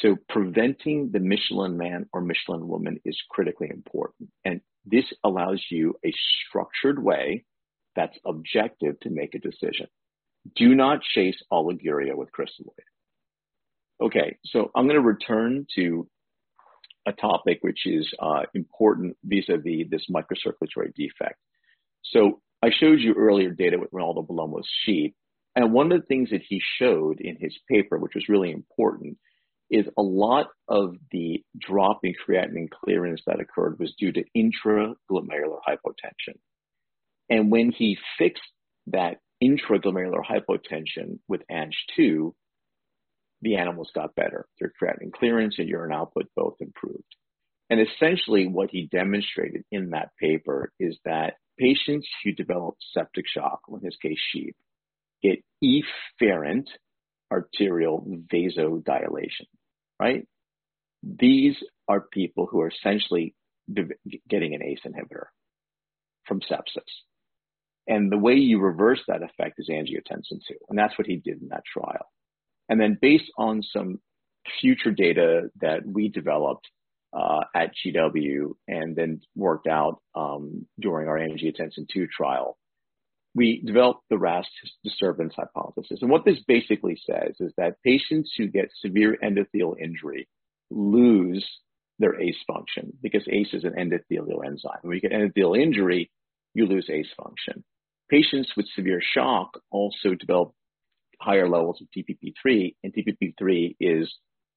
So 0.00 0.16
preventing 0.28 1.10
the 1.12 1.20
Michelin 1.20 1.76
man 1.76 2.06
or 2.12 2.20
Michelin 2.20 2.68
woman 2.68 3.00
is 3.04 3.18
critically 3.30 3.68
important. 3.70 4.30
And 4.44 4.60
this 4.84 5.04
allows 5.24 5.62
you 5.70 5.94
a 6.04 6.12
structured 6.46 7.02
way 7.02 7.44
that's 7.96 8.16
objective 8.26 9.00
to 9.00 9.10
make 9.10 9.34
a 9.34 9.38
decision. 9.38 9.86
Do 10.56 10.74
not 10.74 11.02
chase 11.02 11.42
oliguria 11.52 12.14
with 12.14 12.30
crystalloid. 12.32 12.86
Okay, 14.00 14.38
so 14.46 14.70
I'm 14.74 14.86
going 14.86 15.00
to 15.00 15.06
return 15.06 15.66
to 15.74 16.08
a 17.08 17.12
topic 17.12 17.58
which 17.62 17.86
is 17.86 18.12
uh, 18.20 18.42
important 18.54 19.16
vis-a-vis 19.24 19.88
this 19.90 20.06
microcirculatory 20.10 20.94
defect. 20.94 21.38
So 22.04 22.40
I 22.62 22.70
showed 22.70 23.00
you 23.00 23.14
earlier 23.14 23.50
data 23.50 23.78
with 23.78 23.88
Rinaldo 23.92 24.22
Bellomo's 24.22 24.68
sheet, 24.84 25.14
and 25.56 25.72
one 25.72 25.90
of 25.90 26.00
the 26.00 26.06
things 26.06 26.30
that 26.30 26.42
he 26.46 26.60
showed 26.78 27.20
in 27.20 27.36
his 27.36 27.56
paper, 27.68 27.98
which 27.98 28.14
was 28.14 28.28
really 28.28 28.50
important, 28.50 29.18
is 29.70 29.86
a 29.98 30.02
lot 30.02 30.48
of 30.68 30.96
the 31.10 31.42
drop 31.58 32.00
in 32.02 32.14
creatinine 32.14 32.70
clearance 32.70 33.20
that 33.26 33.40
occurred 33.40 33.78
was 33.78 33.94
due 33.98 34.12
to 34.12 34.24
intraglomerular 34.36 35.58
hypotension. 35.66 36.36
And 37.28 37.50
when 37.50 37.70
he 37.70 37.98
fixed 38.18 38.42
that 38.88 39.18
intraglomerular 39.42 40.22
hypotension 40.24 41.18
with 41.28 41.42
ANG2, 41.50 42.32
the 43.42 43.56
animals 43.56 43.90
got 43.94 44.14
better. 44.14 44.46
Their 44.60 44.72
creatinine 44.80 45.12
clearance 45.12 45.56
and 45.58 45.68
urine 45.68 45.92
output 45.92 46.26
both 46.34 46.56
improved. 46.60 47.14
And 47.70 47.80
essentially 47.80 48.46
what 48.46 48.70
he 48.70 48.88
demonstrated 48.90 49.64
in 49.70 49.90
that 49.90 50.10
paper 50.20 50.72
is 50.80 50.98
that 51.04 51.34
patients 51.58 52.08
who 52.24 52.32
develop 52.32 52.76
septic 52.94 53.26
shock, 53.28 53.60
in 53.72 53.80
his 53.80 53.96
case 54.00 54.18
sheep, 54.32 54.56
get 55.22 55.44
efferent 55.62 56.66
arterial 57.30 58.04
vasodilation, 58.32 59.46
right? 60.00 60.26
These 61.02 61.56
are 61.86 62.00
people 62.00 62.46
who 62.46 62.60
are 62.60 62.68
essentially 62.68 63.34
getting 64.28 64.54
an 64.54 64.62
ACE 64.62 64.80
inhibitor 64.86 65.26
from 66.26 66.40
sepsis. 66.40 66.82
And 67.86 68.10
the 68.10 68.18
way 68.18 68.34
you 68.34 68.60
reverse 68.60 69.00
that 69.08 69.22
effect 69.22 69.58
is 69.58 69.68
angiotensin 69.68 70.40
2. 70.46 70.54
And 70.68 70.78
that's 70.78 70.96
what 70.98 71.06
he 71.06 71.16
did 71.16 71.42
in 71.42 71.48
that 71.48 71.64
trial. 71.70 72.10
And 72.68 72.80
then 72.80 72.98
based 73.00 73.30
on 73.36 73.62
some 73.62 74.00
future 74.60 74.90
data 74.90 75.50
that 75.60 75.86
we 75.86 76.08
developed 76.08 76.68
uh, 77.12 77.44
at 77.54 77.72
GW 77.74 78.52
and 78.66 78.94
then 78.94 79.20
worked 79.34 79.66
out 79.66 80.00
um, 80.14 80.66
during 80.78 81.08
our 81.08 81.18
angiotensin 81.18 81.88
2 81.92 82.06
trial, 82.14 82.58
we 83.34 83.62
developed 83.64 84.02
the 84.10 84.18
RAS 84.18 84.46
disturbance 84.84 85.34
hypothesis. 85.36 85.98
And 86.02 86.10
what 86.10 86.24
this 86.24 86.38
basically 86.46 87.00
says 87.06 87.36
is 87.40 87.52
that 87.56 87.82
patients 87.84 88.32
who 88.36 88.48
get 88.48 88.70
severe 88.80 89.16
endothelial 89.22 89.78
injury 89.80 90.28
lose 90.70 91.46
their 91.98 92.20
ACE 92.20 92.36
function 92.46 92.92
because 93.02 93.26
ACE 93.30 93.52
is 93.52 93.64
an 93.64 93.74
endothelial 93.74 94.44
enzyme. 94.44 94.78
When 94.82 94.94
you 94.94 95.00
get 95.00 95.12
endothelial 95.12 95.60
injury, 95.60 96.10
you 96.54 96.66
lose 96.66 96.88
ACE 96.90 97.12
function. 97.16 97.64
Patients 98.10 98.50
with 98.56 98.66
severe 98.74 99.00
shock 99.02 99.50
also 99.70 100.14
develop 100.14 100.52
higher 101.20 101.48
levels 101.48 101.80
of 101.80 101.88
DPP3, 101.96 102.74
and 102.82 102.94
DPP3 102.94 103.76
is 103.80 104.12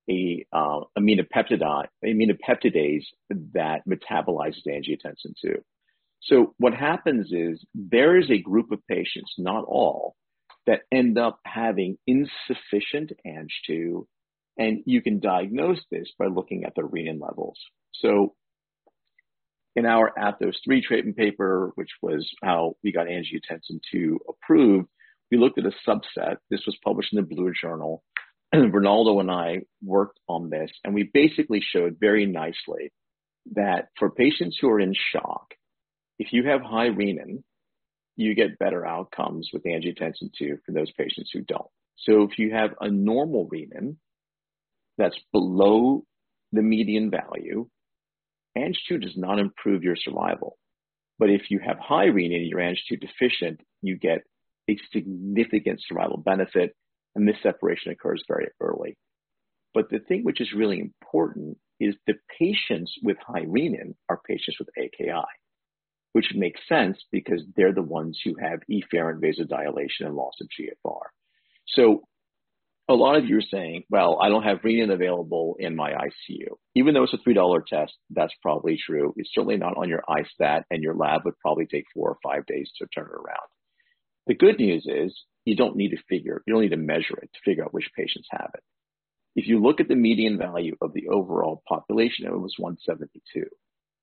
a 0.09 0.45
uh, 0.51 0.81
aminopeptidase, 0.97 1.87
aminopeptidase 2.05 3.05
that 3.53 3.81
metabolizes 3.87 4.67
angiotensin 4.67 5.33
2. 5.41 5.55
So 6.23 6.53
what 6.57 6.73
happens 6.73 7.31
is 7.31 7.63
there 7.73 8.17
is 8.17 8.29
a 8.29 8.37
group 8.37 8.71
of 8.71 8.85
patients, 8.87 9.33
not 9.37 9.63
all, 9.65 10.15
that 10.67 10.81
end 10.91 11.17
up 11.17 11.39
having 11.45 11.97
insufficient 12.05 13.11
ANG2, 13.25 14.05
and 14.57 14.83
you 14.85 15.01
can 15.01 15.19
diagnose 15.19 15.81
this 15.89 16.11
by 16.19 16.27
looking 16.27 16.65
at 16.65 16.75
the 16.75 16.83
renin 16.83 17.19
levels. 17.19 17.57
So 17.93 18.35
in 19.75 19.85
our 19.85 20.11
ATHOS 20.17 20.57
3 20.63 20.81
treatment 20.81 21.17
paper, 21.17 21.71
which 21.75 21.89
was 22.01 22.29
how 22.43 22.75
we 22.83 22.91
got 22.91 23.07
angiotensin 23.07 23.79
2 23.91 24.19
approved, 24.29 24.89
we 25.31 25.37
looked 25.37 25.57
at 25.57 25.65
a 25.65 25.89
subset. 25.89 26.37
This 26.49 26.65
was 26.65 26.77
published 26.83 27.13
in 27.13 27.17
the 27.17 27.35
Blue 27.35 27.51
Journal. 27.59 28.03
Rinaldo 28.53 29.19
and 29.21 29.31
I 29.31 29.61
worked 29.81 30.19
on 30.27 30.49
this, 30.49 30.69
and 30.83 30.93
we 30.93 31.09
basically 31.13 31.61
showed 31.61 31.97
very 31.99 32.25
nicely 32.25 32.91
that 33.53 33.87
for 33.97 34.11
patients 34.11 34.57
who 34.59 34.69
are 34.69 34.79
in 34.79 34.93
shock, 35.13 35.53
if 36.19 36.33
you 36.33 36.43
have 36.47 36.61
high 36.61 36.89
renin, 36.89 37.43
you 38.17 38.35
get 38.35 38.59
better 38.59 38.85
outcomes 38.85 39.49
with 39.53 39.63
angiotensin 39.63 40.31
2 40.37 40.57
for 40.65 40.73
those 40.73 40.91
patients 40.91 41.31
who 41.33 41.41
don't. 41.41 41.69
So 41.97 42.23
if 42.23 42.37
you 42.37 42.51
have 42.53 42.71
a 42.81 42.89
normal 42.89 43.49
renin 43.49 43.95
that's 44.97 45.17
below 45.31 46.03
the 46.51 46.61
median 46.61 47.09
value, 47.09 47.67
ANG2 48.57 49.01
does 49.01 49.15
not 49.15 49.39
improve 49.39 49.83
your 49.83 49.95
survival. 49.95 50.57
But 51.17 51.29
if 51.29 51.49
you 51.49 51.59
have 51.65 51.77
high 51.79 52.07
renin 52.07 52.49
you're 52.49 52.59
ANG2 52.59 52.99
deficient, 52.99 53.61
you 53.81 53.97
get 53.97 54.23
a 54.69 54.77
significant 54.93 55.81
survival 55.87 56.17
benefit, 56.17 56.75
and 57.15 57.27
this 57.27 57.35
separation 57.43 57.91
occurs 57.91 58.23
very 58.27 58.47
early. 58.59 58.97
But 59.73 59.89
the 59.89 59.99
thing 59.99 60.23
which 60.23 60.41
is 60.41 60.53
really 60.53 60.79
important 60.79 61.57
is 61.79 61.95
the 62.05 62.15
patients 62.39 62.93
with 63.03 63.17
high 63.25 63.45
renin 63.45 63.95
are 64.09 64.21
patients 64.27 64.57
with 64.59 64.69
AKI, 64.77 65.25
which 66.13 66.33
makes 66.35 66.59
sense 66.67 66.97
because 67.11 67.41
they're 67.55 67.73
the 67.73 67.81
ones 67.81 68.19
who 68.23 68.35
have 68.39 68.59
efferent 68.69 69.19
vasodilation 69.19 70.05
and 70.05 70.15
loss 70.15 70.35
of 70.41 70.47
GFR. 70.47 71.01
So 71.67 72.03
a 72.89 72.93
lot 72.93 73.15
of 73.15 73.25
you 73.25 73.37
are 73.37 73.41
saying, 73.49 73.83
well, 73.89 74.19
I 74.21 74.27
don't 74.29 74.43
have 74.43 74.59
renin 74.59 74.91
available 74.91 75.55
in 75.59 75.75
my 75.75 75.91
ICU. 75.91 76.47
Even 76.75 76.93
though 76.93 77.03
it's 77.03 77.13
a 77.13 77.29
$3 77.29 77.65
test, 77.65 77.93
that's 78.09 78.33
probably 78.41 78.77
true. 78.85 79.13
It's 79.15 79.29
certainly 79.33 79.57
not 79.57 79.77
on 79.77 79.87
your 79.87 80.03
iStat, 80.09 80.63
and 80.69 80.83
your 80.83 80.95
lab 80.95 81.21
would 81.23 81.39
probably 81.39 81.65
take 81.65 81.85
four 81.93 82.09
or 82.09 82.17
five 82.21 82.45
days 82.45 82.69
to 82.77 82.87
turn 82.87 83.05
it 83.05 83.15
around. 83.15 83.47
The 84.27 84.35
good 84.35 84.59
news 84.59 84.85
is 84.85 85.17
you 85.45 85.55
don't 85.55 85.75
need 85.75 85.89
to 85.89 86.03
figure, 86.09 86.43
you 86.45 86.53
don't 86.53 86.61
need 86.63 86.69
to 86.69 86.77
measure 86.77 87.17
it 87.21 87.29
to 87.33 87.39
figure 87.43 87.63
out 87.63 87.73
which 87.73 87.89
patients 87.97 88.27
have 88.31 88.51
it. 88.53 88.63
If 89.35 89.47
you 89.47 89.61
look 89.61 89.79
at 89.79 89.87
the 89.87 89.95
median 89.95 90.37
value 90.37 90.75
of 90.81 90.93
the 90.93 91.07
overall 91.07 91.63
population, 91.67 92.25
it 92.25 92.31
was 92.31 92.55
172. 92.57 93.45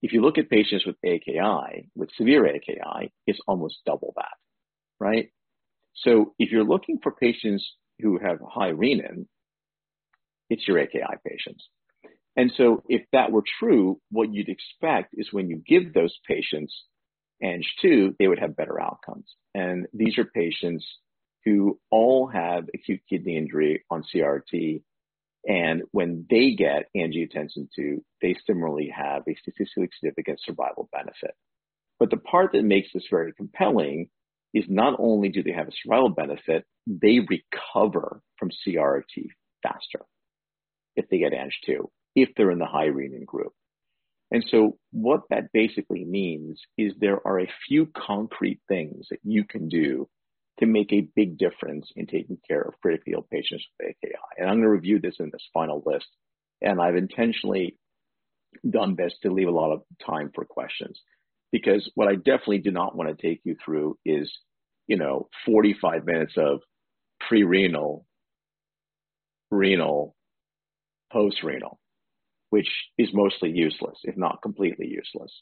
If 0.00 0.12
you 0.12 0.22
look 0.22 0.38
at 0.38 0.48
patients 0.48 0.86
with 0.86 0.96
AKI, 1.04 1.90
with 1.94 2.10
severe 2.16 2.46
AKI, 2.46 3.12
it's 3.26 3.40
almost 3.46 3.78
double 3.84 4.14
that, 4.16 4.36
right? 4.98 5.30
So 5.96 6.34
if 6.38 6.50
you're 6.50 6.64
looking 6.64 6.98
for 7.02 7.12
patients 7.12 7.68
who 8.00 8.18
have 8.18 8.38
high 8.48 8.70
renin, 8.70 9.26
it's 10.48 10.66
your 10.66 10.78
AKI 10.78 11.18
patients. 11.26 11.68
And 12.36 12.52
so 12.56 12.82
if 12.88 13.02
that 13.12 13.32
were 13.32 13.42
true, 13.58 14.00
what 14.10 14.32
you'd 14.32 14.48
expect 14.48 15.14
is 15.14 15.32
when 15.32 15.48
you 15.48 15.60
give 15.66 15.92
those 15.92 16.16
patients 16.26 16.72
ANG2, 17.42 18.16
they 18.18 18.28
would 18.28 18.38
have 18.38 18.56
better 18.56 18.80
outcomes. 18.80 19.26
And 19.54 19.86
these 19.92 20.18
are 20.18 20.24
patients 20.24 20.84
who 21.44 21.78
all 21.90 22.26
have 22.26 22.68
acute 22.74 23.00
kidney 23.08 23.36
injury 23.36 23.84
on 23.90 24.04
CRT. 24.14 24.82
And 25.46 25.82
when 25.92 26.26
they 26.28 26.54
get 26.54 26.88
angiotensin 26.96 27.68
2, 27.74 28.04
they 28.20 28.36
similarly 28.46 28.92
have 28.94 29.22
a 29.28 29.36
statistically 29.36 29.88
significant 29.98 30.40
survival 30.44 30.88
benefit. 30.92 31.34
But 31.98 32.10
the 32.10 32.16
part 32.16 32.52
that 32.52 32.64
makes 32.64 32.88
this 32.92 33.06
very 33.10 33.32
compelling 33.32 34.08
is 34.54 34.64
not 34.68 34.96
only 34.98 35.28
do 35.28 35.42
they 35.42 35.52
have 35.52 35.68
a 35.68 35.72
survival 35.82 36.10
benefit, 36.10 36.64
they 36.86 37.20
recover 37.20 38.20
from 38.38 38.50
CRT 38.50 39.28
faster 39.62 40.00
if 40.96 41.08
they 41.08 41.18
get 41.18 41.32
ANG2, 41.32 41.88
if 42.14 42.30
they're 42.36 42.50
in 42.50 42.58
the 42.58 42.66
high 42.66 42.88
renin 42.88 43.24
group. 43.24 43.52
And 44.30 44.44
so 44.50 44.76
what 44.92 45.22
that 45.30 45.52
basically 45.52 46.04
means 46.04 46.60
is 46.76 46.92
there 46.98 47.26
are 47.26 47.40
a 47.40 47.52
few 47.66 47.86
concrete 47.96 48.60
things 48.68 49.06
that 49.10 49.20
you 49.22 49.44
can 49.44 49.68
do 49.68 50.08
to 50.60 50.66
make 50.66 50.92
a 50.92 51.08
big 51.16 51.38
difference 51.38 51.90
in 51.96 52.06
taking 52.06 52.36
care 52.46 52.60
of 52.60 52.74
critically 52.82 53.14
ill 53.14 53.26
patients 53.30 53.64
with 53.78 53.90
AKI. 53.90 54.14
And 54.36 54.48
I'm 54.48 54.56
going 54.56 54.64
to 54.64 54.68
review 54.68 54.98
this 55.00 55.16
in 55.18 55.30
this 55.32 55.46
final 55.54 55.82
list. 55.86 56.08
And 56.60 56.80
I've 56.80 56.96
intentionally 56.96 57.76
done 58.68 58.96
this 58.96 59.14
to 59.22 59.32
leave 59.32 59.48
a 59.48 59.52
lot 59.52 59.72
of 59.72 59.82
time 60.04 60.30
for 60.34 60.44
questions 60.44 61.00
because 61.52 61.90
what 61.94 62.08
I 62.08 62.16
definitely 62.16 62.58
do 62.58 62.70
not 62.70 62.96
want 62.96 63.16
to 63.16 63.26
take 63.26 63.40
you 63.44 63.56
through 63.64 63.96
is, 64.04 64.30
you 64.88 64.96
know, 64.96 65.28
45 65.46 66.04
minutes 66.04 66.34
of 66.36 66.60
pre-renal, 67.20 68.04
renal, 69.50 70.14
post-renal 71.12 71.78
which 72.50 72.68
is 72.96 73.08
mostly 73.12 73.50
useless, 73.50 73.98
if 74.04 74.16
not 74.16 74.42
completely 74.42 74.86
useless. 74.86 75.32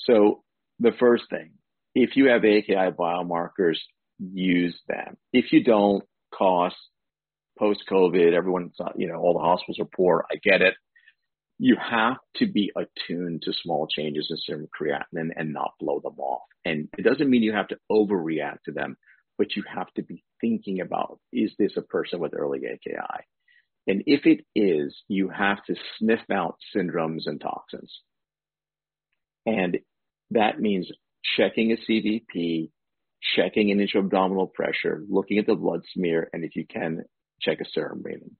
So 0.00 0.42
the 0.78 0.92
first 0.98 1.24
thing, 1.30 1.52
if 1.94 2.16
you 2.16 2.28
have 2.28 2.44
AKI 2.44 2.92
biomarkers, 2.98 3.78
use 4.18 4.78
them. 4.88 5.16
If 5.32 5.52
you 5.52 5.64
don't, 5.64 6.04
cost, 6.34 6.76
post-COVID, 7.58 8.34
everyone's, 8.34 8.76
you 8.96 9.08
know, 9.08 9.16
all 9.16 9.32
the 9.34 9.40
hospitals 9.40 9.78
are 9.80 9.88
poor. 9.96 10.26
I 10.30 10.36
get 10.36 10.60
it. 10.60 10.74
you 11.58 11.76
have 11.76 12.16
to 12.36 12.46
be 12.46 12.72
attuned 12.76 13.42
to 13.42 13.52
small 13.62 13.86
changes 13.86 14.26
in 14.30 14.36
serum 14.36 14.68
creatinine 14.78 15.30
and 15.36 15.52
not 15.52 15.72
blow 15.80 16.00
them 16.00 16.18
off. 16.18 16.42
And 16.64 16.88
it 16.98 17.02
doesn't 17.02 17.30
mean 17.30 17.42
you 17.42 17.54
have 17.54 17.68
to 17.68 17.78
overreact 17.90 18.62
to 18.66 18.72
them, 18.72 18.96
but 19.38 19.56
you 19.56 19.64
have 19.74 19.92
to 19.94 20.02
be 20.02 20.22
thinking 20.40 20.80
about, 20.80 21.18
is 21.32 21.52
this 21.58 21.72
a 21.76 21.82
person 21.82 22.20
with 22.20 22.34
early 22.36 22.60
AKI? 22.66 23.24
And 23.86 24.02
if 24.06 24.26
it 24.26 24.44
is, 24.54 24.96
you 25.08 25.28
have 25.28 25.64
to 25.64 25.76
sniff 25.98 26.20
out 26.32 26.56
syndromes 26.74 27.22
and 27.26 27.40
toxins. 27.40 28.00
And 29.44 29.78
that 30.32 30.60
means 30.60 30.90
checking 31.36 31.72
a 31.72 31.76
CVP, 31.76 32.70
checking 33.36 33.70
an 33.70 33.80
intra-abdominal 33.80 34.48
pressure, 34.48 35.04
looking 35.08 35.38
at 35.38 35.46
the 35.46 35.54
blood 35.54 35.82
smear, 35.94 36.28
and 36.32 36.44
if 36.44 36.56
you 36.56 36.66
can, 36.66 37.04
check 37.40 37.60
a 37.60 37.64
serum 37.72 38.02
renin. 38.02 38.34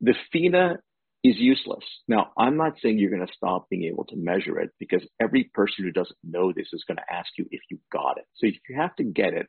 The 0.00 0.14
FENa 0.32 0.76
is 1.24 1.36
useless. 1.38 1.84
Now, 2.06 2.30
I'm 2.36 2.56
not 2.56 2.74
saying 2.80 2.98
you're 2.98 3.10
going 3.10 3.26
to 3.26 3.32
stop 3.34 3.68
being 3.70 3.84
able 3.84 4.04
to 4.06 4.16
measure 4.16 4.60
it 4.60 4.70
because 4.78 5.02
every 5.20 5.50
person 5.54 5.84
who 5.84 5.90
doesn't 5.90 6.18
know 6.22 6.52
this 6.52 6.68
is 6.72 6.84
going 6.86 6.98
to 6.98 7.12
ask 7.12 7.30
you 7.36 7.46
if 7.50 7.60
you 7.70 7.78
got 7.90 8.18
it. 8.18 8.24
So 8.36 8.46
if 8.46 8.54
you 8.68 8.76
have 8.76 8.94
to 8.96 9.04
get 9.04 9.32
it, 9.32 9.46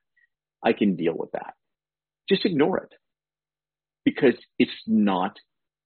I 0.64 0.74
can 0.74 0.96
deal 0.96 1.14
with 1.16 1.32
that. 1.34 1.54
Just 2.28 2.46
ignore 2.46 2.78
it 2.78 2.94
because 4.10 4.34
it's 4.58 4.72
not 4.88 5.38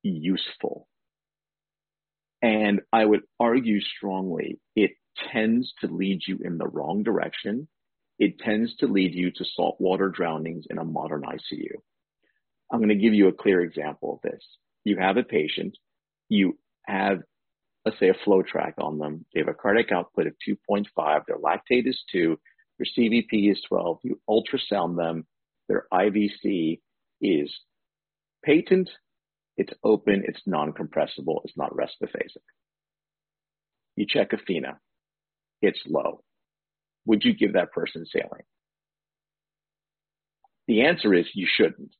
useful. 0.01 0.87
And 2.41 2.79
I 2.93 3.03
would 3.03 3.23
argue 3.37 3.81
strongly 3.81 4.61
it 4.77 4.91
tends 5.33 5.73
to 5.81 5.87
lead 5.87 6.21
you 6.25 6.39
in 6.41 6.57
the 6.57 6.67
wrong 6.67 7.03
direction. 7.03 7.67
It 8.19 8.39
tends 8.39 8.73
to 8.77 8.87
lead 8.87 9.13
you 9.13 9.31
to 9.31 9.45
saltwater 9.57 10.07
drownings 10.07 10.67
in 10.69 10.77
a 10.77 10.85
modern 10.85 11.23
ICU. 11.23 11.75
I'm 12.71 12.79
going 12.79 12.89
to 12.89 12.95
give 12.95 13.13
you 13.13 13.27
a 13.27 13.33
clear 13.33 13.59
example 13.59 14.13
of 14.13 14.31
this. 14.31 14.41
You 14.85 14.97
have 14.99 15.17
a 15.17 15.23
patient, 15.23 15.77
you 16.29 16.57
have, 16.85 17.23
let's 17.83 17.99
say, 17.99 18.07
a 18.07 18.13
FloTrac 18.25 18.75
on 18.77 18.99
them. 18.99 19.25
They 19.33 19.41
have 19.41 19.49
a 19.49 19.53
cardiac 19.53 19.91
output 19.91 20.27
of 20.27 20.33
2.5, 20.47 21.25
their 21.27 21.37
lactate 21.37 21.87
is 21.87 22.01
2, 22.13 22.39
their 22.79 22.87
CVP 22.97 23.51
is 23.51 23.61
12. 23.67 23.99
You 24.03 24.21
ultrasound 24.29 24.95
them, 24.95 25.27
their 25.67 25.87
IVC 25.91 26.79
is 27.21 27.53
patent, 28.43 28.89
it's 29.57 29.73
open, 29.83 30.23
it's 30.25 30.41
non 30.45 30.73
compressible, 30.73 31.41
it's 31.45 31.57
not 31.57 31.71
respirophasic. 31.71 32.41
You 33.95 34.05
check 34.07 34.33
a 34.33 34.37
FENa, 34.37 34.77
it's 35.61 35.79
low. 35.87 36.23
Would 37.05 37.23
you 37.23 37.33
give 37.33 37.53
that 37.53 37.71
person 37.71 38.05
saline? 38.05 38.45
The 40.67 40.83
answer 40.83 41.13
is 41.13 41.25
you 41.33 41.47
shouldn't. 41.47 41.93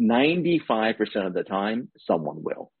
95% 0.00 0.96
of 1.26 1.34
the 1.34 1.42
time, 1.42 1.90
someone 2.06 2.42
will. 2.42 2.72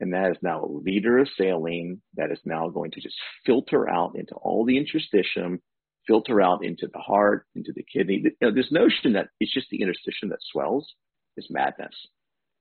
And 0.00 0.14
that 0.14 0.30
is 0.30 0.38
now 0.40 0.64
a 0.64 0.66
liter 0.66 1.18
of 1.18 1.28
saline 1.36 2.00
that 2.14 2.32
is 2.32 2.38
now 2.46 2.70
going 2.70 2.90
to 2.92 3.00
just 3.00 3.16
filter 3.44 3.88
out 3.88 4.12
into 4.16 4.34
all 4.36 4.64
the 4.64 4.78
interstitium, 4.82 5.58
filter 6.06 6.40
out 6.40 6.64
into 6.64 6.88
the 6.90 6.98
heart, 6.98 7.44
into 7.54 7.72
the 7.74 7.84
kidney. 7.92 8.22
You 8.24 8.32
know, 8.40 8.54
this 8.54 8.72
notion 8.72 9.12
that 9.12 9.28
it's 9.40 9.52
just 9.52 9.68
the 9.70 9.80
interstitium 9.80 10.30
that 10.30 10.38
swells 10.50 10.90
is 11.36 11.46
madness. 11.50 11.94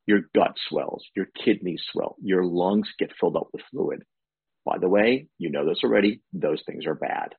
Your 0.05 0.21
gut 0.33 0.55
swells, 0.67 1.03
your 1.15 1.27
kidneys 1.43 1.83
swell, 1.91 2.15
your 2.21 2.43
lungs 2.43 2.87
get 2.97 3.11
filled 3.19 3.35
up 3.35 3.47
with 3.53 3.61
fluid. 3.71 4.03
By 4.65 4.77
the 4.79 4.89
way, 4.89 5.27
you 5.37 5.49
know 5.49 5.67
this 5.67 5.83
already, 5.83 6.21
those 6.33 6.61
things 6.65 6.85
are 6.85 6.95
bad. 6.95 7.35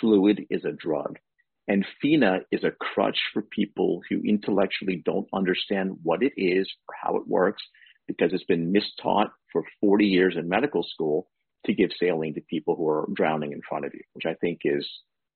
Fluid 0.00 0.46
is 0.50 0.64
a 0.64 0.72
drug. 0.72 1.18
And 1.66 1.86
FENa 2.02 2.40
is 2.52 2.62
a 2.64 2.70
crutch 2.70 3.18
for 3.32 3.42
people 3.42 4.02
who 4.08 4.20
intellectually 4.22 5.02
don't 5.04 5.28
understand 5.32 5.98
what 6.02 6.22
it 6.22 6.32
is 6.36 6.70
or 6.88 6.94
how 7.02 7.16
it 7.16 7.26
works 7.26 7.62
because 8.06 8.32
it's 8.32 8.44
been 8.44 8.72
mistaught 8.72 9.30
for 9.50 9.64
40 9.80 10.06
years 10.06 10.34
in 10.36 10.48
medical 10.48 10.82
school 10.82 11.28
to 11.64 11.72
give 11.72 11.90
saline 11.98 12.34
to 12.34 12.42
people 12.42 12.76
who 12.76 12.86
are 12.88 13.08
drowning 13.14 13.52
in 13.52 13.62
front 13.66 13.86
of 13.86 13.94
you, 13.94 14.02
which 14.12 14.26
I 14.26 14.34
think 14.34 14.60
is 14.64 14.86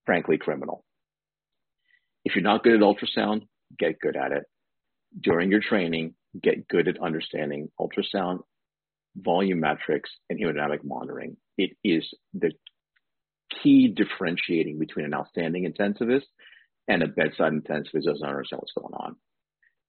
frankly 0.04 0.36
criminal. 0.36 0.84
If 2.24 2.34
you're 2.34 2.42
not 2.42 2.62
good 2.62 2.74
at 2.74 2.80
ultrasound, 2.80 3.46
get 3.78 4.00
good 4.00 4.16
at 4.16 4.32
it. 4.32 4.44
During 5.20 5.50
your 5.50 5.60
training, 5.60 6.14
get 6.40 6.68
good 6.68 6.88
at 6.88 7.00
understanding 7.02 7.68
ultrasound, 7.80 8.40
volumetrics, 9.20 10.10
and 10.28 10.38
hemodynamic 10.38 10.84
monitoring. 10.84 11.36
It 11.56 11.70
is 11.82 12.04
the 12.34 12.52
key 13.62 13.88
differentiating 13.88 14.78
between 14.78 15.06
an 15.06 15.14
outstanding 15.14 15.64
intensivist 15.64 16.26
and 16.86 17.02
a 17.02 17.08
bedside 17.08 17.52
intensivist 17.52 17.90
who 18.04 18.12
doesn't 18.12 18.28
understand 18.28 18.60
what's 18.60 18.72
going 18.72 18.94
on. 18.94 19.16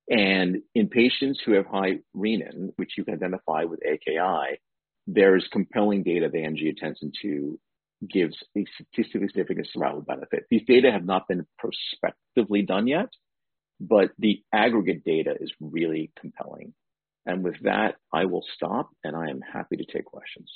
And 0.09 0.63
in 0.73 0.89
patients 0.89 1.39
who 1.45 1.53
have 1.53 1.67
high 1.67 1.99
renin, 2.15 2.71
which 2.77 2.93
you 2.97 3.03
can 3.03 3.13
identify 3.13 3.65
with 3.65 3.79
AKI, 3.85 4.59
there 5.05 5.35
is 5.35 5.47
compelling 5.51 6.03
data 6.03 6.29
that 6.31 6.37
angiotensin 6.37 7.11
2 7.21 7.59
gives 8.09 8.35
a 8.57 8.65
statistically 8.73 9.27
significant 9.27 9.67
survival 9.71 10.01
benefit. 10.01 10.45
These 10.49 10.65
data 10.67 10.91
have 10.91 11.05
not 11.05 11.27
been 11.27 11.45
prospectively 11.57 12.63
done 12.63 12.87
yet, 12.87 13.09
but 13.79 14.11
the 14.19 14.43
aggregate 14.53 15.03
data 15.03 15.35
is 15.39 15.51
really 15.59 16.11
compelling. 16.19 16.73
And 17.25 17.43
with 17.43 17.59
that, 17.63 17.95
I 18.13 18.25
will 18.25 18.45
stop 18.55 18.89
and 19.03 19.15
I 19.15 19.29
am 19.29 19.41
happy 19.41 19.77
to 19.77 19.85
take 19.85 20.05
questions. 20.05 20.51